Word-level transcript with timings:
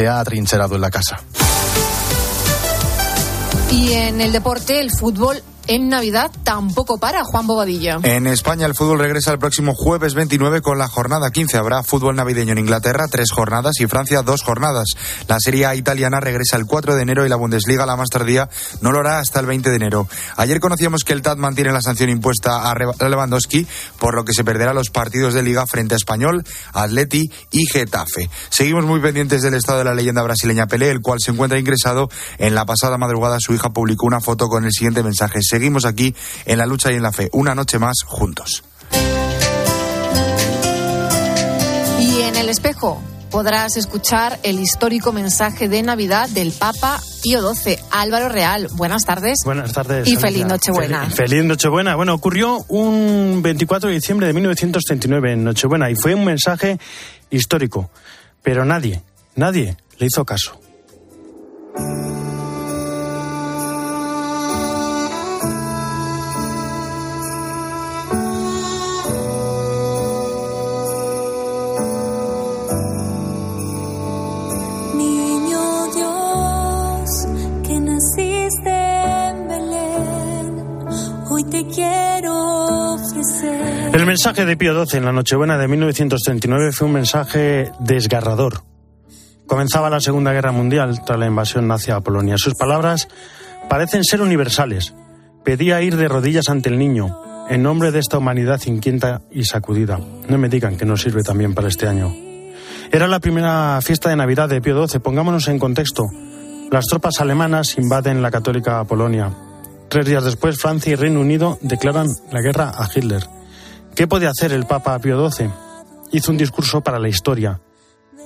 se 0.00 0.08
ha 0.08 0.18
atrincherado 0.18 0.76
en 0.76 0.80
la 0.80 0.90
casa. 0.90 1.20
Y 3.70 3.92
en 3.92 4.22
el 4.22 4.32
deporte, 4.32 4.80
el 4.80 4.90
fútbol 4.90 5.42
en 5.70 5.88
Navidad 5.88 6.32
tampoco 6.42 6.98
para 6.98 7.22
Juan 7.22 7.46
Bobadilla. 7.46 8.00
En 8.02 8.26
España 8.26 8.66
el 8.66 8.74
fútbol 8.74 8.98
regresa 8.98 9.30
el 9.30 9.38
próximo 9.38 9.72
jueves 9.72 10.14
29 10.14 10.62
con 10.62 10.78
la 10.78 10.88
jornada 10.88 11.30
15. 11.30 11.58
Habrá 11.58 11.84
fútbol 11.84 12.16
navideño 12.16 12.50
en 12.50 12.58
Inglaterra, 12.58 13.06
tres 13.08 13.30
jornadas 13.30 13.74
y 13.78 13.86
Francia, 13.86 14.22
dos 14.22 14.42
jornadas. 14.42 14.86
La 15.28 15.36
Serie 15.38 15.66
A 15.66 15.76
italiana 15.76 16.18
regresa 16.18 16.56
el 16.56 16.66
4 16.66 16.96
de 16.96 17.02
enero 17.02 17.24
y 17.24 17.28
la 17.28 17.36
Bundesliga, 17.36 17.86
la 17.86 17.94
más 17.94 18.08
tardía, 18.08 18.48
no 18.80 18.90
lo 18.90 18.98
hará 18.98 19.20
hasta 19.20 19.38
el 19.38 19.46
20 19.46 19.70
de 19.70 19.76
enero. 19.76 20.08
Ayer 20.36 20.58
conocíamos 20.58 21.04
que 21.04 21.12
el 21.12 21.22
TAT 21.22 21.38
mantiene 21.38 21.70
la 21.70 21.82
sanción 21.82 22.10
impuesta 22.10 22.68
a 22.68 23.08
Lewandowski, 23.08 23.64
por 24.00 24.16
lo 24.16 24.24
que 24.24 24.32
se 24.32 24.42
perderá 24.42 24.74
los 24.74 24.90
partidos 24.90 25.34
de 25.34 25.44
Liga 25.44 25.66
frente 25.68 25.94
a 25.94 25.98
Español, 25.98 26.42
Atleti 26.72 27.30
y 27.52 27.66
Getafe. 27.66 28.28
Seguimos 28.48 28.86
muy 28.86 28.98
pendientes 28.98 29.42
del 29.42 29.54
estado 29.54 29.78
de 29.78 29.84
la 29.84 29.94
leyenda 29.94 30.22
brasileña 30.22 30.66
Pelé, 30.66 30.90
el 30.90 31.00
cual 31.00 31.20
se 31.24 31.30
encuentra 31.30 31.60
ingresado. 31.60 32.08
En 32.38 32.56
la 32.56 32.66
pasada 32.66 32.98
madrugada 32.98 33.36
su 33.38 33.54
hija 33.54 33.70
publicó 33.70 34.06
una 34.06 34.20
foto 34.20 34.48
con 34.48 34.64
el 34.64 34.72
siguiente 34.72 35.04
mensaje 35.04 35.38
seguimos 35.60 35.84
aquí 35.84 36.14
en 36.46 36.56
la 36.56 36.64
lucha 36.64 36.90
y 36.90 36.94
en 36.94 37.02
la 37.02 37.12
fe. 37.12 37.28
Una 37.32 37.54
noche 37.54 37.78
más 37.78 37.98
juntos. 38.06 38.64
Y 42.00 42.20
en 42.22 42.36
el 42.36 42.48
espejo 42.48 43.02
podrás 43.30 43.76
escuchar 43.76 44.40
el 44.42 44.58
histórico 44.58 45.12
mensaje 45.12 45.68
de 45.68 45.82
Navidad 45.82 46.30
del 46.30 46.52
Papa 46.52 46.98
Pío 47.22 47.54
XII. 47.54 47.76
Álvaro 47.90 48.30
Real, 48.30 48.68
buenas 48.72 49.04
tardes. 49.04 49.40
Buenas 49.44 49.74
tardes. 49.74 50.08
Y 50.08 50.16
feliz 50.16 50.46
Nochebuena. 50.46 51.02
Feliz, 51.10 51.16
feliz, 51.16 51.44
Nochebuena. 51.44 51.94
Bueno, 51.94 52.14
ocurrió 52.14 52.64
un 52.68 53.40
24 53.42 53.90
de 53.90 53.96
diciembre 53.96 54.28
de 54.28 54.32
1939 54.32 55.32
en 55.32 55.44
Nochebuena 55.44 55.90
y 55.90 55.94
fue 55.94 56.14
un 56.14 56.24
mensaje 56.24 56.78
histórico, 57.28 57.90
pero 58.42 58.64
nadie, 58.64 59.02
nadie 59.36 59.76
le 59.98 60.06
hizo 60.06 60.24
caso. 60.24 60.59
Mensaje 84.10 84.44
de 84.44 84.56
Pío 84.56 84.74
XII 84.74 84.98
en 84.98 85.04
la 85.04 85.12
Nochebuena 85.12 85.56
de 85.56 85.68
1939 85.68 86.72
fue 86.72 86.88
un 86.88 86.94
mensaje 86.94 87.70
desgarrador. 87.78 88.64
Comenzaba 89.46 89.88
la 89.88 90.00
Segunda 90.00 90.32
Guerra 90.32 90.50
Mundial 90.50 91.00
tras 91.06 91.16
la 91.16 91.26
invasión 91.26 91.68
nazi 91.68 91.92
a 91.92 92.00
Polonia. 92.00 92.36
Sus 92.36 92.56
palabras 92.56 93.06
parecen 93.68 94.02
ser 94.02 94.20
universales. 94.20 94.94
Pedía 95.44 95.80
ir 95.80 95.96
de 95.96 96.08
rodillas 96.08 96.48
ante 96.48 96.70
el 96.70 96.78
niño, 96.80 97.20
en 97.48 97.62
nombre 97.62 97.92
de 97.92 98.00
esta 98.00 98.18
humanidad 98.18 98.60
inquieta 98.66 99.22
y 99.30 99.44
sacudida. 99.44 100.00
No 100.28 100.38
me 100.38 100.48
digan 100.48 100.76
que 100.76 100.86
no 100.86 100.96
sirve 100.96 101.22
también 101.22 101.54
para 101.54 101.68
este 101.68 101.86
año. 101.86 102.12
Era 102.90 103.06
la 103.06 103.20
primera 103.20 103.78
fiesta 103.80 104.10
de 104.10 104.16
Navidad 104.16 104.48
de 104.48 104.60
Pío 104.60 104.88
XII. 104.88 104.98
Pongámonos 104.98 105.46
en 105.46 105.60
contexto. 105.60 106.02
Las 106.72 106.86
tropas 106.86 107.20
alemanas 107.20 107.78
invaden 107.78 108.22
la 108.22 108.32
católica 108.32 108.82
Polonia. 108.82 109.30
Tres 109.88 110.06
días 110.06 110.24
después, 110.24 110.58
Francia 110.60 110.94
y 110.94 110.96
Reino 110.96 111.20
Unido 111.20 111.58
declaran 111.62 112.08
la 112.32 112.40
guerra 112.40 112.72
a 112.76 112.88
Hitler. 112.92 113.22
¿Qué 114.00 114.08
puede 114.08 114.26
hacer 114.26 114.54
el 114.54 114.64
Papa 114.64 114.98
Pío 114.98 115.30
XII? 115.30 115.50
Hizo 116.12 116.32
un 116.32 116.38
discurso 116.38 116.80
para 116.80 116.98
la 116.98 117.10
historia, 117.10 117.60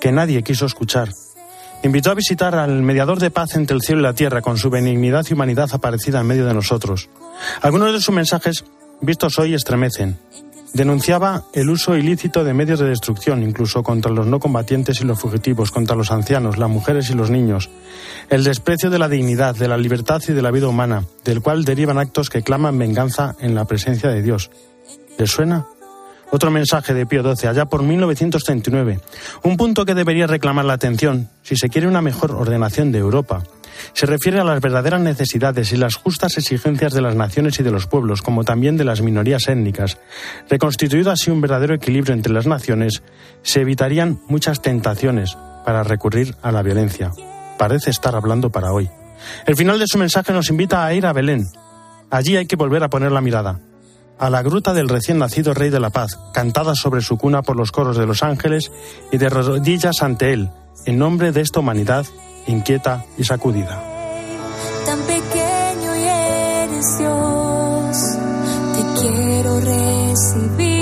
que 0.01 0.13
nadie 0.13 0.45
quiso 0.45 0.67
escuchar. 0.67 1.09
Invitó 1.83 2.13
a 2.13 2.15
visitar 2.15 2.55
al 2.55 2.81
mediador 2.83 3.19
de 3.19 3.33
paz 3.33 3.57
entre 3.57 3.75
el 3.75 3.83
cielo 3.83 4.01
y 4.01 4.05
la 4.05 4.15
tierra, 4.15 4.41
con 4.41 4.57
su 4.57 4.71
benignidad 4.71 5.27
y 5.29 5.33
humanidad 5.33 5.69
aparecida 5.73 6.21
en 6.21 6.29
medio 6.29 6.47
de 6.47 6.55
nosotros. 6.55 7.09
Algunos 7.61 7.93
de 7.93 8.01
sus 8.01 8.15
mensajes, 8.15 8.65
vistos 9.01 9.37
hoy, 9.41 9.53
estremecen. 9.53 10.17
Denunciaba 10.75 11.43
el 11.55 11.69
uso 11.69 11.97
ilícito 11.97 12.45
de 12.45 12.55
medios 12.55 12.79
de 12.79 12.87
destrucción, 12.87 13.43
incluso 13.43 13.83
contra 13.83 14.13
los 14.13 14.29
no 14.29 14.39
combatientes 14.39 15.01
y 15.01 15.05
los 15.05 15.19
fugitivos, 15.19 15.73
contra 15.73 15.97
los 15.97 16.13
ancianos, 16.13 16.57
las 16.57 16.71
mujeres 16.71 17.11
y 17.11 17.15
los 17.15 17.31
niños. 17.31 17.69
El 18.31 18.45
desprecio 18.45 18.91
de 18.91 19.01
la 19.01 19.09
dignidad, 19.09 19.57
de 19.57 19.67
la 19.67 19.77
libertad 19.77 20.23
y 20.29 20.35
de 20.35 20.43
la 20.43 20.53
vida 20.53 20.69
humana, 20.69 21.03
del 21.25 21.43
cual 21.43 21.65
derivan 21.65 21.99
actos 21.99 22.31
que 22.31 22.43
claman 22.43 22.79
venganza 22.79 23.35
en 23.41 23.57
la 23.57 23.65
presencia 23.65 24.09
de 24.11 24.23
Dios. 24.23 24.53
¿Le 25.19 25.27
suena? 25.27 25.67
Otro 26.31 26.51
mensaje 26.51 26.95
de 26.95 27.07
Pío 27.07 27.23
XII, 27.23 27.49
allá 27.49 27.67
por 27.67 27.85
1939. 27.85 28.99
Un 29.45 29.57
punto 29.57 29.85
que 29.85 29.95
debería 29.95 30.27
reclamar 30.27 30.65
la 30.65 30.73
atención 30.73 31.29
si 31.43 31.55
se 31.55 31.69
quiere 31.69 31.87
una 31.87 32.03
mejor 32.03 32.33
ordenación 32.33 32.91
de 32.91 32.99
Europa. 32.99 33.45
Se 33.93 34.07
refiere 34.07 34.41
a 34.41 34.45
las 34.45 34.61
verdaderas 34.61 35.01
necesidades 35.01 35.73
y 35.73 35.77
las 35.77 35.95
justas 35.95 36.37
exigencias 36.37 36.93
de 36.93 37.03
las 37.03 37.15
naciones 37.15 37.61
y 37.61 37.63
de 37.63 37.71
los 37.71 37.87
pueblos, 37.87 38.23
como 38.23 38.43
también 38.43 38.77
de 38.77 38.85
las 38.85 39.01
minorías 39.01 39.47
étnicas. 39.47 39.99
Reconstituido 40.49 41.13
así 41.13 41.31
un 41.31 41.41
verdadero 41.41 41.75
equilibrio 41.75 42.15
entre 42.15 42.33
las 42.33 42.47
naciones, 42.47 43.05
se 43.43 43.61
evitarían 43.61 44.21
muchas 44.27 44.61
tentaciones 44.61 45.37
para 45.65 45.85
recurrir 45.85 46.35
a 46.43 46.51
la 46.51 46.63
violencia. 46.63 47.13
Parece 47.59 47.91
estar 47.91 48.17
hablando 48.17 48.51
para 48.51 48.73
hoy. 48.73 48.91
El 49.47 49.55
final 49.55 49.79
de 49.79 49.87
su 49.87 49.99
mensaje 49.99 50.33
nos 50.33 50.51
invita 50.51 50.85
a 50.85 50.93
ir 50.95 51.07
a 51.07 51.13
Belén. 51.13 51.47
Allí 52.11 52.37
hay 52.37 52.47
que 52.47 52.57
volver 52.57 52.83
a 52.83 52.91
poner 52.91 53.13
la 53.13 53.21
mirada 53.21 53.61
a 54.19 54.31
la 54.31 54.43
gruta 54.43 54.73
del 54.73 54.89
recién 54.89 55.19
nacido 55.19 55.55
Rey 55.55 55.71
de 55.71 55.81
la 55.81 55.91
Paz, 55.91 56.19
cantada 56.33 56.75
sobre 56.75 57.01
su 57.01 57.17
cuna 57.17 57.43
por 57.43 57.57
los 57.57 57.73
coros 57.73 57.97
de 57.97 58.07
los 58.07 58.23
ángeles 58.23 58.71
y 59.11 59.19
de 59.19 59.29
rodillas 59.29 60.03
ante 60.03 60.33
él, 60.33 60.51
en 60.87 60.99
nombre 60.99 61.33
de 61.33 61.41
esta 61.41 61.61
humanidad 61.61 62.07
inquieta 62.47 63.05
y 63.17 63.25
sacudida. 63.25 63.83
Tan 64.87 64.99
pequeño 65.01 65.97
y 65.97 66.03
eres 66.03 66.99
Dios, 66.99 67.97
te 68.75 69.01
quiero 69.01 69.61
recibir. 69.61 70.75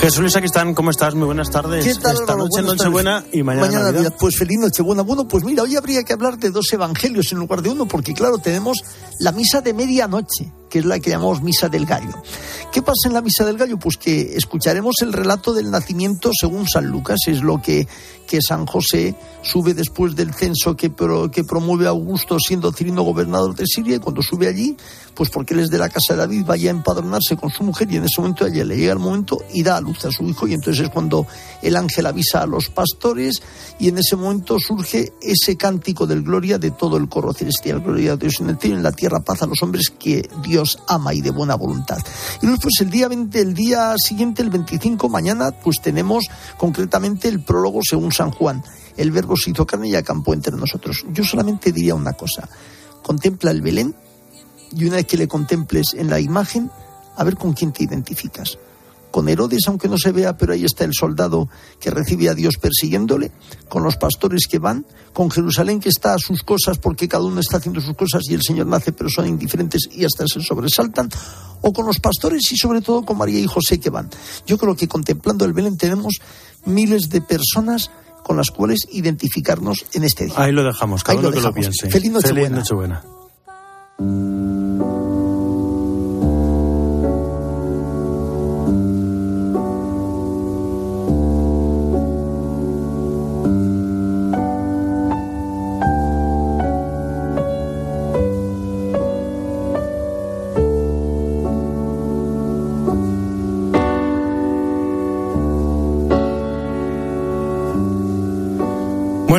Jesús 0.00 0.18
Luis 0.18 0.36
Aquistán, 0.36 0.74
¿cómo 0.74 0.90
estás? 0.90 1.14
Muy 1.14 1.26
buenas 1.26 1.50
tardes. 1.50 1.84
¿Qué 1.84 1.94
tal, 1.94 2.14
Esta 2.14 2.34
noche 2.34 2.60
Nochebuena 2.60 3.24
y 3.32 3.42
mañana, 3.42 3.66
Mañana 3.66 3.84
Navidad. 3.84 4.02
Navidad. 4.02 4.16
Pues 4.18 4.36
feliz 4.36 4.58
Nochebuena. 4.58 5.02
Bueno, 5.02 5.28
pues 5.28 5.44
mira, 5.44 5.62
hoy 5.62 5.76
habría 5.76 6.02
que 6.02 6.12
hablar 6.12 6.38
de 6.38 6.50
dos 6.50 6.72
evangelios 6.72 7.30
en 7.32 7.38
lugar 7.38 7.62
de 7.62 7.70
uno, 7.70 7.86
porque 7.86 8.12
claro, 8.12 8.38
tenemos 8.38 8.78
la 9.20 9.30
misa 9.30 9.60
de 9.60 9.72
medianoche, 9.72 10.52
que 10.72 10.78
es 10.78 10.86
la 10.86 10.98
que 10.98 11.10
llamamos 11.10 11.42
misa 11.42 11.68
del 11.68 11.84
gallo. 11.84 12.22
¿Qué 12.72 12.80
pasa 12.80 13.06
en 13.06 13.12
la 13.12 13.20
misa 13.20 13.44
del 13.44 13.58
gallo? 13.58 13.78
Pues 13.78 13.98
que 13.98 14.38
escucharemos 14.38 14.94
el 15.02 15.12
relato 15.12 15.52
del 15.52 15.70
nacimiento 15.70 16.30
según 16.32 16.66
San 16.66 16.86
Lucas, 16.86 17.18
es 17.26 17.42
lo 17.42 17.60
que, 17.60 17.86
que 18.26 18.40
San 18.40 18.64
José 18.64 19.14
sube 19.42 19.74
después 19.74 20.16
del 20.16 20.32
censo 20.32 20.74
que, 20.74 20.90
que 21.30 21.44
promueve 21.44 21.86
Augusto 21.86 22.38
siendo 22.38 22.72
Cirino 22.72 23.02
gobernador 23.02 23.54
de 23.54 23.66
Siria, 23.66 23.96
y 23.96 23.98
cuando 23.98 24.22
sube 24.22 24.48
allí, 24.48 24.74
pues 25.14 25.28
porque 25.28 25.52
él 25.52 25.60
es 25.60 25.68
de 25.68 25.76
la 25.76 25.90
casa 25.90 26.14
de 26.14 26.20
David, 26.20 26.44
vaya 26.46 26.70
a 26.70 26.74
empadronarse 26.74 27.36
con 27.36 27.50
su 27.50 27.64
mujer, 27.64 27.92
y 27.92 27.96
en 27.96 28.04
ese 28.04 28.22
momento 28.22 28.46
ella 28.46 28.64
le 28.64 28.78
llega 28.78 28.94
el 28.94 28.98
momento 28.98 29.42
y 29.52 29.62
da 29.62 29.76
a 29.76 29.80
luz 29.82 30.02
a 30.06 30.10
su 30.10 30.24
hijo, 30.24 30.46
y 30.46 30.54
entonces 30.54 30.84
es 30.84 30.90
cuando 30.90 31.26
el 31.60 31.76
ángel 31.76 32.06
avisa 32.06 32.40
a 32.40 32.46
los 32.46 32.70
pastores, 32.70 33.42
y 33.78 33.88
en 33.88 33.98
ese 33.98 34.16
momento 34.16 34.58
surge 34.58 35.12
ese 35.20 35.58
cántico 35.58 36.06
del 36.06 36.22
gloria 36.22 36.56
de 36.56 36.70
todo 36.70 36.96
el 36.96 37.10
coro 37.10 37.34
celestial, 37.34 37.80
gloria 37.82 38.12
a 38.12 38.16
Dios 38.16 38.40
en 38.40 38.48
el 38.48 38.58
cielo, 38.58 38.76
en 38.76 38.82
la 38.82 38.92
tierra 38.92 39.20
paz 39.20 39.42
a 39.42 39.46
los 39.46 39.62
hombres 39.62 39.90
que 39.90 40.26
Dios 40.42 40.61
ama 40.88 41.14
y 41.14 41.20
de 41.20 41.30
buena 41.30 41.54
voluntad. 41.54 41.98
Y 42.40 42.46
luego 42.46 42.62
pues 42.62 42.80
el 42.80 42.90
día 42.90 43.08
20, 43.08 43.40
el 43.40 43.54
día 43.54 43.94
siguiente, 43.96 44.42
el 44.42 44.50
25, 44.50 45.08
mañana, 45.08 45.50
pues 45.50 45.80
tenemos 45.80 46.24
concretamente 46.56 47.28
el 47.28 47.40
prólogo 47.40 47.80
según 47.82 48.12
San 48.12 48.30
Juan. 48.30 48.62
El 48.96 49.10
verbo 49.10 49.36
se 49.36 49.50
hizo 49.50 49.66
carne 49.66 49.88
y 49.88 49.94
acampó 49.94 50.34
entre 50.34 50.56
nosotros. 50.56 51.04
Yo 51.12 51.24
solamente 51.24 51.72
diría 51.72 51.94
una 51.94 52.12
cosa. 52.12 52.48
Contempla 53.02 53.50
el 53.50 53.62
Belén 53.62 53.94
y 54.72 54.84
una 54.84 54.96
vez 54.96 55.06
que 55.06 55.16
le 55.16 55.28
contemples 55.28 55.94
en 55.94 56.08
la 56.08 56.20
imagen, 56.20 56.70
a 57.16 57.24
ver 57.24 57.36
con 57.36 57.52
quién 57.52 57.72
te 57.72 57.84
identificas. 57.84 58.58
Con 59.12 59.28
Herodes, 59.28 59.68
aunque 59.68 59.88
no 59.88 59.98
se 59.98 60.10
vea, 60.10 60.36
pero 60.36 60.54
ahí 60.54 60.64
está 60.64 60.84
el 60.84 60.94
soldado 60.94 61.48
que 61.78 61.90
recibe 61.90 62.28
a 62.28 62.34
Dios 62.34 62.54
persiguiéndole, 62.60 63.30
con 63.68 63.84
los 63.84 63.96
pastores 63.96 64.46
que 64.50 64.58
van, 64.58 64.84
con 65.12 65.30
Jerusalén 65.30 65.78
que 65.78 65.90
está 65.90 66.14
a 66.14 66.18
sus 66.18 66.42
cosas 66.42 66.78
porque 66.78 67.06
cada 67.06 67.24
uno 67.24 67.40
está 67.40 67.58
haciendo 67.58 67.80
sus 67.80 67.94
cosas 67.94 68.22
y 68.28 68.34
el 68.34 68.42
Señor 68.42 68.66
nace, 68.66 68.92
pero 68.92 69.08
son 69.10 69.28
indiferentes 69.28 69.88
y 69.92 70.04
hasta 70.04 70.26
se 70.26 70.40
sobresaltan, 70.40 71.08
o 71.60 71.72
con 71.72 71.86
los 71.86 72.00
pastores 72.00 72.50
y 72.50 72.56
sobre 72.56 72.80
todo 72.80 73.02
con 73.02 73.18
María 73.18 73.38
y 73.38 73.46
José 73.46 73.78
que 73.78 73.90
van. 73.90 74.10
Yo 74.46 74.58
creo 74.58 74.74
que 74.74 74.88
contemplando 74.88 75.44
el 75.44 75.52
Belén 75.52 75.76
tenemos 75.76 76.14
miles 76.64 77.08
de 77.10 77.20
personas 77.20 77.90
con 78.24 78.36
las 78.36 78.50
cuales 78.50 78.88
identificarnos 78.90 79.84
en 79.92 80.04
este 80.04 80.26
día. 80.26 80.34
Ahí 80.36 80.52
lo 80.52 80.64
dejamos, 80.64 81.04
cada 81.04 81.18
Ahí 81.18 81.22
lo 81.22 81.28
uno 81.28 81.36
que 81.36 81.42
lo 81.42 81.52
piense. 81.52 81.90
Feliz 81.90 82.12
Nochebuena. 82.12 82.48
Feliz 82.48 82.70
Nochebuena. 82.70 83.04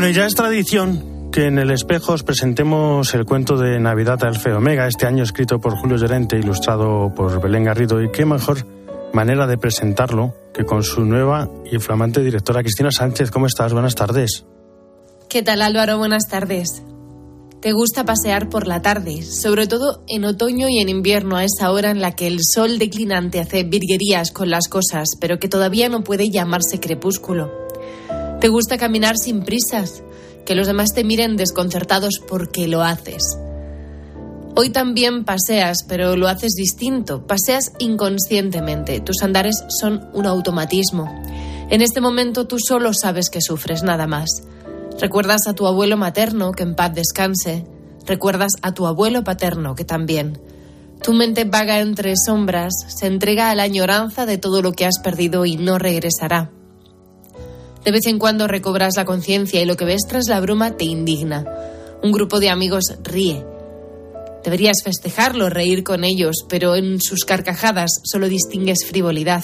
Bueno, 0.03 0.17
y 0.17 0.19
ya 0.19 0.25
es 0.25 0.35
tradición 0.35 1.29
que 1.31 1.45
en 1.45 1.57
el 1.57 1.71
espejo 1.71 2.11
os 2.11 2.23
presentemos 2.23 3.13
el 3.13 3.23
cuento 3.23 3.55
de 3.55 3.79
Navidad 3.79 4.19
de 4.19 4.27
Alfeo 4.27 4.57
Omega, 4.57 4.85
este 4.85 5.05
año 5.05 5.23
escrito 5.23 5.61
por 5.61 5.77
Julio 5.77 5.95
Llorente, 5.95 6.37
ilustrado 6.37 7.13
por 7.15 7.41
Belén 7.41 7.63
Garrido. 7.63 8.03
Y 8.03 8.11
qué 8.11 8.25
mejor 8.25 8.67
manera 9.13 9.47
de 9.47 9.57
presentarlo 9.57 10.35
que 10.53 10.65
con 10.65 10.83
su 10.83 11.05
nueva 11.05 11.47
y 11.71 11.79
flamante 11.79 12.19
directora 12.19 12.63
Cristina 12.63 12.91
Sánchez. 12.91 13.31
¿Cómo 13.31 13.45
estás? 13.45 13.71
Buenas 13.71 13.95
tardes. 13.95 14.43
¿Qué 15.29 15.41
tal 15.41 15.61
Álvaro? 15.61 15.97
Buenas 15.97 16.27
tardes. 16.27 16.83
Te 17.61 17.71
gusta 17.71 18.03
pasear 18.03 18.49
por 18.49 18.67
la 18.67 18.81
tarde, 18.81 19.21
sobre 19.23 19.67
todo 19.67 20.03
en 20.09 20.25
otoño 20.25 20.67
y 20.67 20.79
en 20.79 20.89
invierno, 20.89 21.37
a 21.37 21.45
esa 21.45 21.71
hora 21.71 21.91
en 21.91 22.01
la 22.01 22.13
que 22.13 22.27
el 22.27 22.39
sol 22.41 22.77
declinante 22.77 23.39
hace 23.39 23.63
virguerías 23.63 24.31
con 24.31 24.49
las 24.49 24.67
cosas, 24.67 25.11
pero 25.21 25.39
que 25.39 25.47
todavía 25.47 25.87
no 25.87 26.03
puede 26.03 26.29
llamarse 26.29 26.81
crepúsculo. 26.81 27.62
Te 28.43 28.49
gusta 28.49 28.77
caminar 28.77 29.15
sin 29.15 29.43
prisas, 29.43 30.03
que 30.45 30.53
los 30.53 30.67
demás 30.67 30.89
te 30.93 31.05
miren 31.05 31.37
desconcertados 31.37 32.19
porque 32.27 32.67
lo 32.67 32.81
haces. 32.81 33.37
Hoy 34.57 34.69
también 34.69 35.23
paseas, 35.23 35.85
pero 35.87 36.17
lo 36.17 36.27
haces 36.27 36.51
distinto, 36.51 37.25
paseas 37.25 37.71
inconscientemente, 37.79 38.99
tus 38.99 39.21
andares 39.23 39.55
son 39.79 40.09
un 40.11 40.25
automatismo. 40.25 41.23
En 41.69 41.81
este 41.81 42.01
momento 42.01 42.45
tú 42.45 42.57
solo 42.59 42.91
sabes 42.93 43.29
que 43.29 43.39
sufres, 43.39 43.81
nada 43.81 44.07
más. 44.07 44.43
Recuerdas 44.99 45.47
a 45.47 45.53
tu 45.53 45.65
abuelo 45.65 45.95
materno, 45.95 46.51
que 46.51 46.63
en 46.63 46.75
paz 46.75 46.93
descanse. 46.93 47.65
Recuerdas 48.05 48.51
a 48.61 48.73
tu 48.73 48.87
abuelo 48.87 49.23
paterno, 49.23 49.73
que 49.73 49.85
también. 49.85 50.37
Tu 51.01 51.13
mente 51.13 51.45
vaga 51.45 51.79
entre 51.79 52.15
sombras, 52.17 52.73
se 52.89 53.07
entrega 53.07 53.51
a 53.51 53.55
la 53.55 53.63
añoranza 53.63 54.25
de 54.25 54.37
todo 54.37 54.61
lo 54.61 54.73
que 54.73 54.85
has 54.85 54.99
perdido 55.01 55.45
y 55.45 55.55
no 55.55 55.79
regresará. 55.79 56.51
De 57.83 57.91
vez 57.91 58.05
en 58.05 58.17
cuando 58.17 58.47
recobras 58.47 58.95
la 58.95 59.03
conciencia 59.03 59.61
y 59.61 59.65
lo 59.65 59.75
que 59.75 59.83
ves 59.83 60.03
tras 60.07 60.27
la 60.29 60.39
bruma 60.39 60.77
te 60.77 60.85
indigna. 60.85 61.43
Un 62.01 62.13
grupo 62.13 62.39
de 62.39 62.49
amigos 62.49 62.93
ríe. 63.03 63.45
Deberías 64.43 64.77
festejarlo, 64.83 65.49
reír 65.49 65.83
con 65.83 66.03
ellos, 66.03 66.45
pero 66.47 66.75
en 66.75 67.01
sus 67.01 67.25
carcajadas 67.25 67.91
solo 68.03 68.29
distingues 68.29 68.85
frivolidad. 68.87 69.43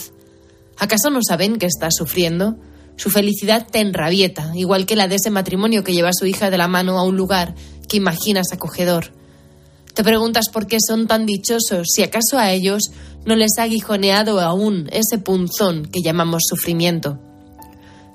¿Acaso 0.78 1.10
no 1.10 1.20
saben 1.22 1.58
que 1.58 1.66
estás 1.66 1.96
sufriendo? 1.96 2.58
Su 2.96 3.10
felicidad 3.10 3.68
te 3.70 3.80
enrabieta, 3.80 4.52
igual 4.56 4.86
que 4.86 4.96
la 4.96 5.08
de 5.08 5.16
ese 5.16 5.30
matrimonio 5.30 5.84
que 5.84 5.94
lleva 5.94 6.10
a 6.10 6.14
su 6.14 6.26
hija 6.26 6.50
de 6.50 6.58
la 6.58 6.68
mano 6.68 6.98
a 6.98 7.04
un 7.04 7.18
lugar 7.18 7.56
que 7.90 7.98
imaginas 7.98 8.54
acogedor. 8.54 9.14
Te 9.94 10.04
preguntas 10.04 10.48
por 10.50 10.68
qué 10.68 10.78
son 10.86 11.08
tan 11.08 11.26
dichosos, 11.26 11.88
si 11.94 12.04
acaso 12.04 12.38
a 12.38 12.52
ellos 12.52 12.92
no 13.26 13.36
les 13.36 13.58
ha 13.58 13.64
aguijoneado 13.64 14.40
aún 14.40 14.88
ese 14.92 15.18
punzón 15.18 15.86
que 15.86 16.02
llamamos 16.02 16.44
sufrimiento. 16.48 17.20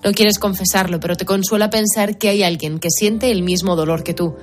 No 0.04 0.12
quieres 0.12 0.38
confesarlo, 0.38 1.00
pero 1.00 1.16
te 1.16 1.24
consuela 1.24 1.70
pensar 1.70 2.18
que 2.18 2.28
hay 2.28 2.42
alguien 2.42 2.78
que 2.78 2.90
siente 2.90 3.30
el 3.30 3.42
mismo 3.42 3.74
dolor 3.74 4.04
que 4.04 4.12
tú. 4.12 4.34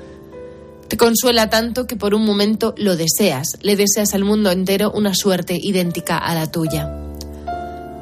Te 0.88 0.98
consuela 0.98 1.52
tanto 1.52 1.86
que 1.86 1.96
por 1.96 2.16
un 2.16 2.26
momento 2.26 2.74
lo 2.78 2.98
deseas, 2.98 3.60
le 3.62 3.76
deseas 3.76 4.16
al 4.16 4.26
mundo 4.26 4.50
entero 4.50 4.92
una 4.92 5.14
suerte 5.14 5.58
idéntica 5.62 6.18
a 6.18 6.34
la 6.34 6.52
tuya. 6.52 6.92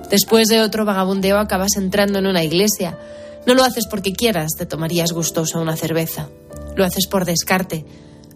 Después 0.10 0.48
de 0.48 0.62
otro 0.62 0.86
vagabundeo 0.86 1.38
acabas 1.38 1.76
entrando 1.76 2.18
en 2.18 2.28
una 2.28 2.44
iglesia. 2.44 2.98
No 3.46 3.54
lo 3.54 3.64
haces 3.64 3.88
porque 3.88 4.14
quieras, 4.14 4.54
te 4.58 4.66
tomarías 4.66 5.12
gustoso 5.12 5.62
una 5.62 5.76
cerveza. 5.76 6.30
Lo 6.78 6.86
haces 6.86 7.08
por 7.08 7.26
descarte, 7.26 7.86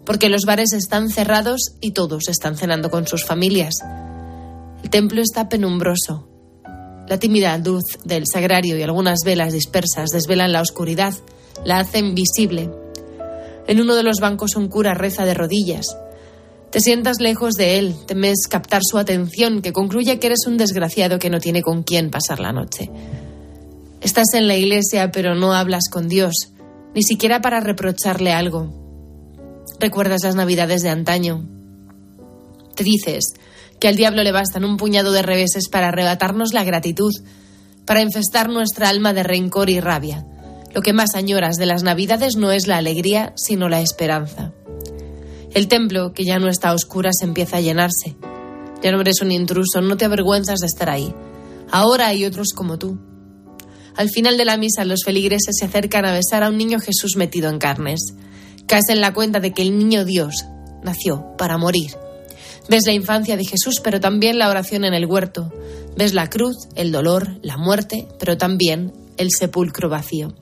porque 0.04 0.28
los 0.28 0.42
bares 0.42 0.72
están 0.74 1.08
cerrados 1.08 1.72
y 1.80 1.92
todos 1.92 2.28
están 2.28 2.56
cenando 2.56 2.90
con 2.90 3.06
sus 3.06 3.24
familias. 3.24 3.74
El 4.82 4.90
templo 4.90 5.22
está 5.22 5.48
penumbroso. 5.48 6.28
La 7.08 7.18
tímida 7.18 7.56
luz 7.58 7.84
del 8.04 8.24
sagrario 8.30 8.78
y 8.78 8.82
algunas 8.82 9.20
velas 9.24 9.52
dispersas 9.52 10.10
desvelan 10.10 10.52
la 10.52 10.62
oscuridad, 10.62 11.12
la 11.64 11.78
hacen 11.78 12.14
visible. 12.14 12.70
En 13.66 13.80
uno 13.80 13.94
de 13.94 14.02
los 14.02 14.20
bancos 14.20 14.56
un 14.56 14.68
cura 14.68 14.94
reza 14.94 15.26
de 15.26 15.34
rodillas. 15.34 15.96
Te 16.70 16.80
sientas 16.80 17.20
lejos 17.20 17.54
de 17.54 17.78
él, 17.78 17.94
temes 18.06 18.46
captar 18.48 18.82
su 18.82 18.98
atención, 18.98 19.60
que 19.60 19.72
concluye 19.72 20.18
que 20.18 20.26
eres 20.28 20.46
un 20.46 20.56
desgraciado 20.56 21.18
que 21.18 21.30
no 21.30 21.40
tiene 21.40 21.62
con 21.62 21.82
quién 21.82 22.10
pasar 22.10 22.40
la 22.40 22.52
noche. 22.52 22.90
Estás 24.00 24.34
en 24.34 24.48
la 24.48 24.56
iglesia, 24.56 25.12
pero 25.12 25.34
no 25.34 25.52
hablas 25.52 25.88
con 25.90 26.08
Dios, 26.08 26.52
ni 26.94 27.02
siquiera 27.02 27.40
para 27.40 27.60
reprocharle 27.60 28.32
algo. 28.32 28.72
Recuerdas 29.78 30.24
las 30.24 30.34
navidades 30.34 30.82
de 30.82 30.88
antaño. 30.88 31.46
Te 32.74 32.82
dices 32.82 33.34
que 33.80 33.88
al 33.88 33.96
diablo 33.96 34.22
le 34.22 34.32
bastan 34.32 34.64
un 34.64 34.76
puñado 34.76 35.12
de 35.12 35.22
reveses 35.22 35.68
para 35.68 35.88
arrebatarnos 35.88 36.52
la 36.52 36.64
gratitud, 36.64 37.12
para 37.84 38.02
infestar 38.02 38.48
nuestra 38.48 38.88
alma 38.88 39.12
de 39.12 39.22
rencor 39.22 39.70
y 39.70 39.80
rabia. 39.80 40.26
Lo 40.74 40.82
que 40.82 40.92
más 40.92 41.14
añoras 41.14 41.56
de 41.56 41.66
las 41.66 41.82
navidades 41.82 42.36
no 42.36 42.50
es 42.50 42.66
la 42.66 42.78
alegría, 42.78 43.32
sino 43.36 43.68
la 43.68 43.80
esperanza. 43.80 44.52
El 45.52 45.68
templo, 45.68 46.12
que 46.12 46.24
ya 46.24 46.38
no 46.38 46.48
está 46.48 46.70
a 46.70 46.74
oscuras, 46.74 47.16
empieza 47.22 47.58
a 47.58 47.60
llenarse. 47.60 48.16
Ya 48.82 48.90
no 48.90 49.00
eres 49.00 49.22
un 49.22 49.30
intruso, 49.30 49.80
no 49.80 49.96
te 49.96 50.04
avergüenzas 50.04 50.58
de 50.60 50.66
estar 50.66 50.90
ahí. 50.90 51.14
Ahora 51.70 52.08
hay 52.08 52.24
otros 52.24 52.48
como 52.54 52.78
tú. 52.78 52.98
Al 53.96 54.10
final 54.10 54.36
de 54.36 54.44
la 54.44 54.56
misa, 54.56 54.84
los 54.84 55.04
feligreses 55.04 55.56
se 55.58 55.64
acercan 55.64 56.04
a 56.04 56.12
besar 56.12 56.42
a 56.42 56.48
un 56.48 56.58
niño 56.58 56.80
Jesús 56.80 57.16
metido 57.16 57.48
en 57.50 57.58
carnes. 57.58 58.14
Caes 58.66 58.88
en 58.88 59.00
la 59.00 59.14
cuenta 59.14 59.38
de 59.38 59.52
que 59.52 59.62
el 59.62 59.78
niño 59.78 60.04
Dios 60.04 60.44
nació 60.82 61.36
para 61.38 61.56
morir. 61.56 61.92
Ves 62.68 62.86
la 62.86 62.92
infancia 62.92 63.36
de 63.36 63.44
Jesús, 63.44 63.80
pero 63.82 64.00
también 64.00 64.38
la 64.38 64.48
oración 64.48 64.84
en 64.84 64.94
el 64.94 65.06
huerto. 65.06 65.52
Ves 65.96 66.14
la 66.14 66.30
cruz, 66.30 66.56
el 66.74 66.92
dolor, 66.92 67.38
la 67.42 67.56
muerte, 67.56 68.08
pero 68.18 68.36
también 68.38 68.92
el 69.16 69.30
sepulcro 69.30 69.88
vacío. 69.88 70.34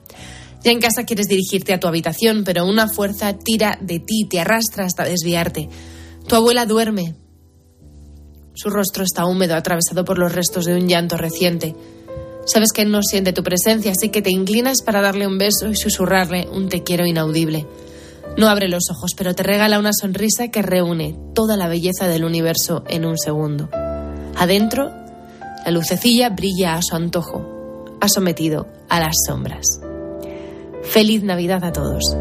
Ya 0.63 0.71
en 0.71 0.79
casa 0.79 1.03
quieres 1.03 1.27
dirigirte 1.27 1.73
a 1.73 1.79
tu 1.79 1.87
habitación, 1.87 2.43
pero 2.45 2.65
una 2.65 2.87
fuerza 2.87 3.37
tira 3.37 3.77
de 3.81 3.99
ti, 3.99 4.25
te 4.29 4.39
arrastra 4.39 4.85
hasta 4.85 5.03
desviarte. 5.03 5.67
Tu 6.27 6.35
abuela 6.35 6.65
duerme. 6.65 7.15
Su 8.53 8.69
rostro 8.69 9.03
está 9.03 9.25
húmedo, 9.25 9.55
atravesado 9.55 10.05
por 10.05 10.17
los 10.17 10.31
restos 10.31 10.65
de 10.65 10.75
un 10.75 10.87
llanto 10.87 11.17
reciente. 11.17 11.75
Sabes 12.45 12.71
que 12.71 12.85
no 12.85 13.01
siente 13.03 13.33
tu 13.33 13.43
presencia, 13.43 13.91
así 13.91 14.09
que 14.09 14.21
te 14.21 14.31
inclinas 14.31 14.81
para 14.81 15.01
darle 15.01 15.27
un 15.27 15.37
beso 15.37 15.69
y 15.69 15.75
susurrarle 15.75 16.47
un 16.49 16.69
te 16.69 16.83
quiero 16.83 17.05
inaudible. 17.05 17.65
No 18.37 18.49
abre 18.49 18.67
los 18.67 18.89
ojos, 18.89 19.11
pero 19.15 19.35
te 19.35 19.43
regala 19.43 19.79
una 19.79 19.91
sonrisa 19.93 20.47
que 20.47 20.61
reúne 20.61 21.15
toda 21.35 21.55
la 21.55 21.67
belleza 21.67 22.07
del 22.07 22.25
universo 22.25 22.83
en 22.87 23.05
un 23.05 23.17
segundo. 23.17 23.69
Adentro, 24.35 24.91
la 25.65 25.71
lucecilla 25.71 26.29
brilla 26.29 26.73
a 26.73 26.81
su 26.81 26.95
antojo. 26.95 27.95
Ha 28.01 28.09
sometido 28.09 28.67
a 28.89 28.99
las 28.99 29.15
sombras. 29.27 29.79
Feliz 30.83 31.23
Navidad 31.23 31.63
a 31.63 31.71
todos. 31.71 32.17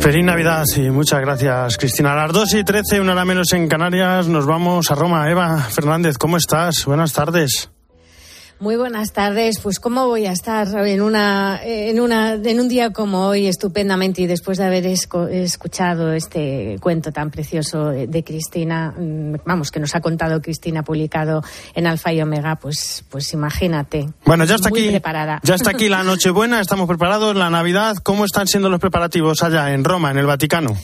Feliz 0.00 0.24
Navidad 0.24 0.64
y 0.76 0.90
muchas 0.90 1.20
gracias, 1.20 1.76
Cristina. 1.78 2.12
A 2.12 2.26
las 2.26 2.32
2 2.32 2.54
y 2.54 2.64
13, 2.64 3.00
una 3.00 3.12
hora 3.12 3.24
menos 3.24 3.52
en 3.52 3.68
Canarias, 3.68 4.26
nos 4.26 4.46
vamos 4.46 4.90
a 4.90 4.94
Roma. 4.94 5.30
Eva 5.30 5.58
Fernández, 5.58 6.18
¿cómo 6.18 6.36
estás? 6.36 6.84
Buenas 6.86 7.12
tardes. 7.12 7.70
Muy 8.62 8.76
buenas 8.76 9.12
tardes. 9.12 9.58
Pues 9.60 9.80
cómo 9.80 10.06
voy 10.06 10.26
a 10.26 10.30
estar 10.30 10.68
en 10.86 11.02
una 11.02 11.60
en 11.64 11.98
una 11.98 12.34
en 12.34 12.60
un 12.60 12.68
día 12.68 12.90
como 12.90 13.26
hoy 13.26 13.48
estupendamente 13.48 14.22
y 14.22 14.28
después 14.28 14.56
de 14.56 14.64
haber 14.64 14.86
escuchado 14.86 16.12
este 16.12 16.76
cuento 16.80 17.10
tan 17.10 17.32
precioso 17.32 17.86
de 17.86 18.22
Cristina, 18.22 18.94
mm, 18.96 19.38
vamos 19.44 19.72
que 19.72 19.80
nos 19.80 19.96
ha 19.96 20.00
contado 20.00 20.40
Cristina 20.40 20.84
publicado 20.84 21.42
en 21.74 21.88
Alfa 21.88 22.12
y 22.12 22.22
Omega, 22.22 22.54
pues 22.54 23.04
pues 23.10 23.32
imagínate. 23.32 24.08
Bueno, 24.24 24.44
ya 24.44 24.54
está 24.54 24.68
aquí 24.68 24.90
preparada. 24.90 25.40
Ya 25.42 25.56
está 25.56 25.70
aquí 25.70 25.88
la 25.88 26.02
Nochebuena, 26.04 26.60
estamos 26.60 26.86
preparados, 26.86 27.34
la 27.34 27.50
Navidad, 27.50 27.96
¿cómo 27.96 28.24
están 28.24 28.46
siendo 28.46 28.70
los 28.70 28.78
preparativos 28.78 29.42
allá 29.42 29.72
en 29.72 29.82
Roma, 29.82 30.12
en 30.12 30.18
el 30.18 30.26
Vaticano? 30.26 30.76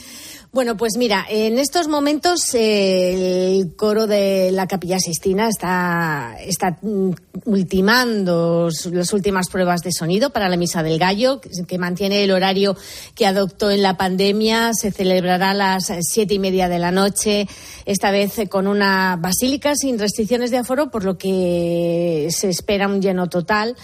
Bueno, 0.51 0.79
pues 0.79 0.97
mira, 0.97 1.27
en 1.29 1.59
estos 1.59 1.89
momentos 1.89 2.55
el 2.55 3.75
coro 3.77 4.07
de 4.07 4.51
la 4.51 4.67
Capilla 4.67 4.99
Sistina 4.99 5.47
está, 5.47 6.37
está 6.41 6.79
mm, 6.81 7.11
ultimando 7.45 8.71
las 8.91 9.13
últimas 9.13 9.51
pruebas 9.51 9.83
de 9.83 9.93
sonido 9.93 10.31
para 10.31 10.49
la 10.49 10.57
Misa 10.57 10.83
del 10.83 10.99
Gallo, 10.99 11.43
que 11.43 11.79
mantiene 11.79 12.25
el 12.25 12.31
horario 12.31 12.79
que 13.15 13.27
adoptó 13.27 13.71
en 13.71 13.83
la 13.83 13.99
pandemia. 13.99 14.71
Se 14.73 14.91
celebrará 14.91 15.51
a 15.51 15.55
las 15.55 15.93
siete 16.01 16.33
y 16.33 16.39
media 16.39 16.71
de 16.71 16.79
la 16.79 16.93
noche, 16.93 17.47
esta 17.85 18.11
vez 18.11 18.33
con 18.49 18.69
una 18.69 19.19
basílica 19.21 19.75
sin 19.75 19.99
restricciones 19.99 20.51
de 20.51 20.57
aforo, 20.57 20.91
por 20.91 21.05
lo 21.05 21.19
que 21.19 22.29
se 22.31 22.49
espera 22.49 22.89
un 22.89 23.03
lleno 23.03 23.29
total. 23.29 23.77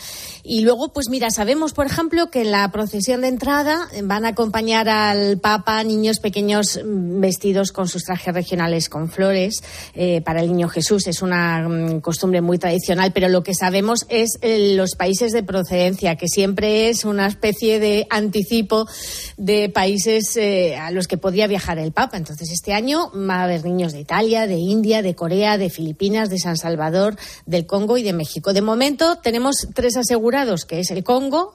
Y 0.43 0.63
luego, 0.63 0.93
pues 0.95 1.09
mira, 1.11 1.31
sabemos, 1.31 1.75
por 1.75 1.87
ejemplo, 1.87 2.31
que 2.31 2.43
en 2.43 2.53
la 2.53 2.71
procesión 2.71 3.21
de 3.21 3.29
entrada 3.29 3.89
van 4.03 4.25
a 4.25 4.29
acompañar 4.29 4.89
al 4.89 5.39
Papa 5.39 5.85
niños 5.85 6.21
pequeños 6.21 6.54
niños 6.55 6.81
vestidos 6.85 7.73
con 7.73 7.89
sus 7.89 8.05
trajes 8.05 8.33
regionales 8.35 8.89
con 8.89 9.11
flores 9.11 9.63
eh, 9.95 10.21
para 10.21 10.41
el 10.41 10.49
niño 10.49 10.69
Jesús. 10.69 11.07
Es 11.07 11.23
una 11.23 11.69
mm, 11.69 12.01
costumbre 12.01 12.41
muy 12.41 12.59
tradicional, 12.59 13.13
pero 13.13 13.29
lo 13.29 13.43
que 13.43 13.55
sabemos 13.55 14.07
es 14.09 14.39
eh, 14.41 14.75
los 14.77 14.95
países 14.95 15.33
de 15.33 15.43
procedencia, 15.43 16.17
que 16.17 16.29
siempre 16.29 16.89
es 16.89 17.05
una 17.05 17.27
especie 17.27 17.81
de 17.81 18.07
anticipo 18.11 18.87
de 19.37 19.69
países 19.69 20.37
eh, 20.37 20.77
a 20.77 20.91
los 20.91 21.09
que 21.09 21.17
podía 21.17 21.47
viajar 21.47 21.79
el 21.79 21.93
Papa. 21.93 22.17
Entonces, 22.17 22.51
este 22.51 22.73
año 22.73 23.11
va 23.13 23.41
a 23.41 23.45
haber 23.45 23.65
niños 23.65 23.93
de 23.93 24.01
Italia, 24.01 24.47
de 24.47 24.57
India, 24.57 25.03
de 25.03 25.15
Corea, 25.15 25.59
de 25.59 25.71
Filipinas, 25.71 26.31
de 26.31 26.39
San 26.39 26.57
Salvador, 26.57 27.17
del 27.47 27.67
Congo 27.67 27.99
y 27.99 28.03
de 28.03 28.13
México. 28.13 28.53
De 28.53 28.63
momento 28.63 29.17
tenemos 29.17 29.69
tres 29.75 29.97
asegurados, 29.97 30.65
que 30.65 30.81
es 30.81 30.91
el 30.91 31.03
Congo, 31.03 31.55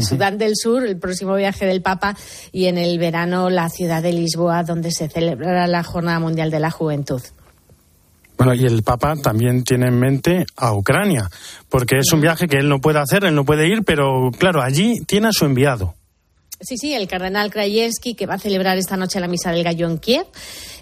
Sudán 0.00 0.38
del 0.38 0.56
Sur, 0.56 0.86
el 0.86 0.98
próximo 0.98 1.34
viaje 1.36 1.66
del 1.66 1.82
Papa, 1.82 2.16
y 2.52 2.66
en 2.66 2.78
el 2.78 2.98
verano 2.98 3.50
la 3.50 3.68
ciudad 3.68 4.02
de 4.02 4.12
Lisboa, 4.26 4.64
donde 4.64 4.90
se 4.90 5.08
celebrará 5.08 5.66
la 5.66 5.84
Jornada 5.84 6.18
Mundial 6.18 6.50
de 6.50 6.58
la 6.58 6.70
Juventud. 6.70 7.22
Bueno, 8.36 8.54
y 8.54 8.66
el 8.66 8.82
Papa 8.82 9.14
también 9.16 9.64
tiene 9.64 9.86
en 9.86 9.98
mente 9.98 10.46
a 10.56 10.74
Ucrania, 10.74 11.30
porque 11.68 11.98
es 11.98 12.12
un 12.12 12.20
viaje 12.20 12.48
que 12.48 12.58
él 12.58 12.68
no 12.68 12.80
puede 12.80 12.98
hacer, 12.98 13.24
él 13.24 13.34
no 13.34 13.44
puede 13.44 13.68
ir, 13.68 13.82
pero 13.84 14.30
claro, 14.36 14.60
allí 14.62 15.00
tiene 15.06 15.28
a 15.28 15.32
su 15.32 15.46
enviado. 15.46 15.94
Sí, 16.60 16.76
sí, 16.78 16.94
el 16.94 17.06
cardenal 17.06 17.50
Krajewski, 17.50 18.14
que 18.14 18.26
va 18.26 18.34
a 18.34 18.38
celebrar 18.38 18.78
esta 18.78 18.96
noche 18.96 19.20
la 19.20 19.28
Misa 19.28 19.52
del 19.52 19.62
Gallo 19.62 19.86
en 19.88 19.98
Kiev, 19.98 20.26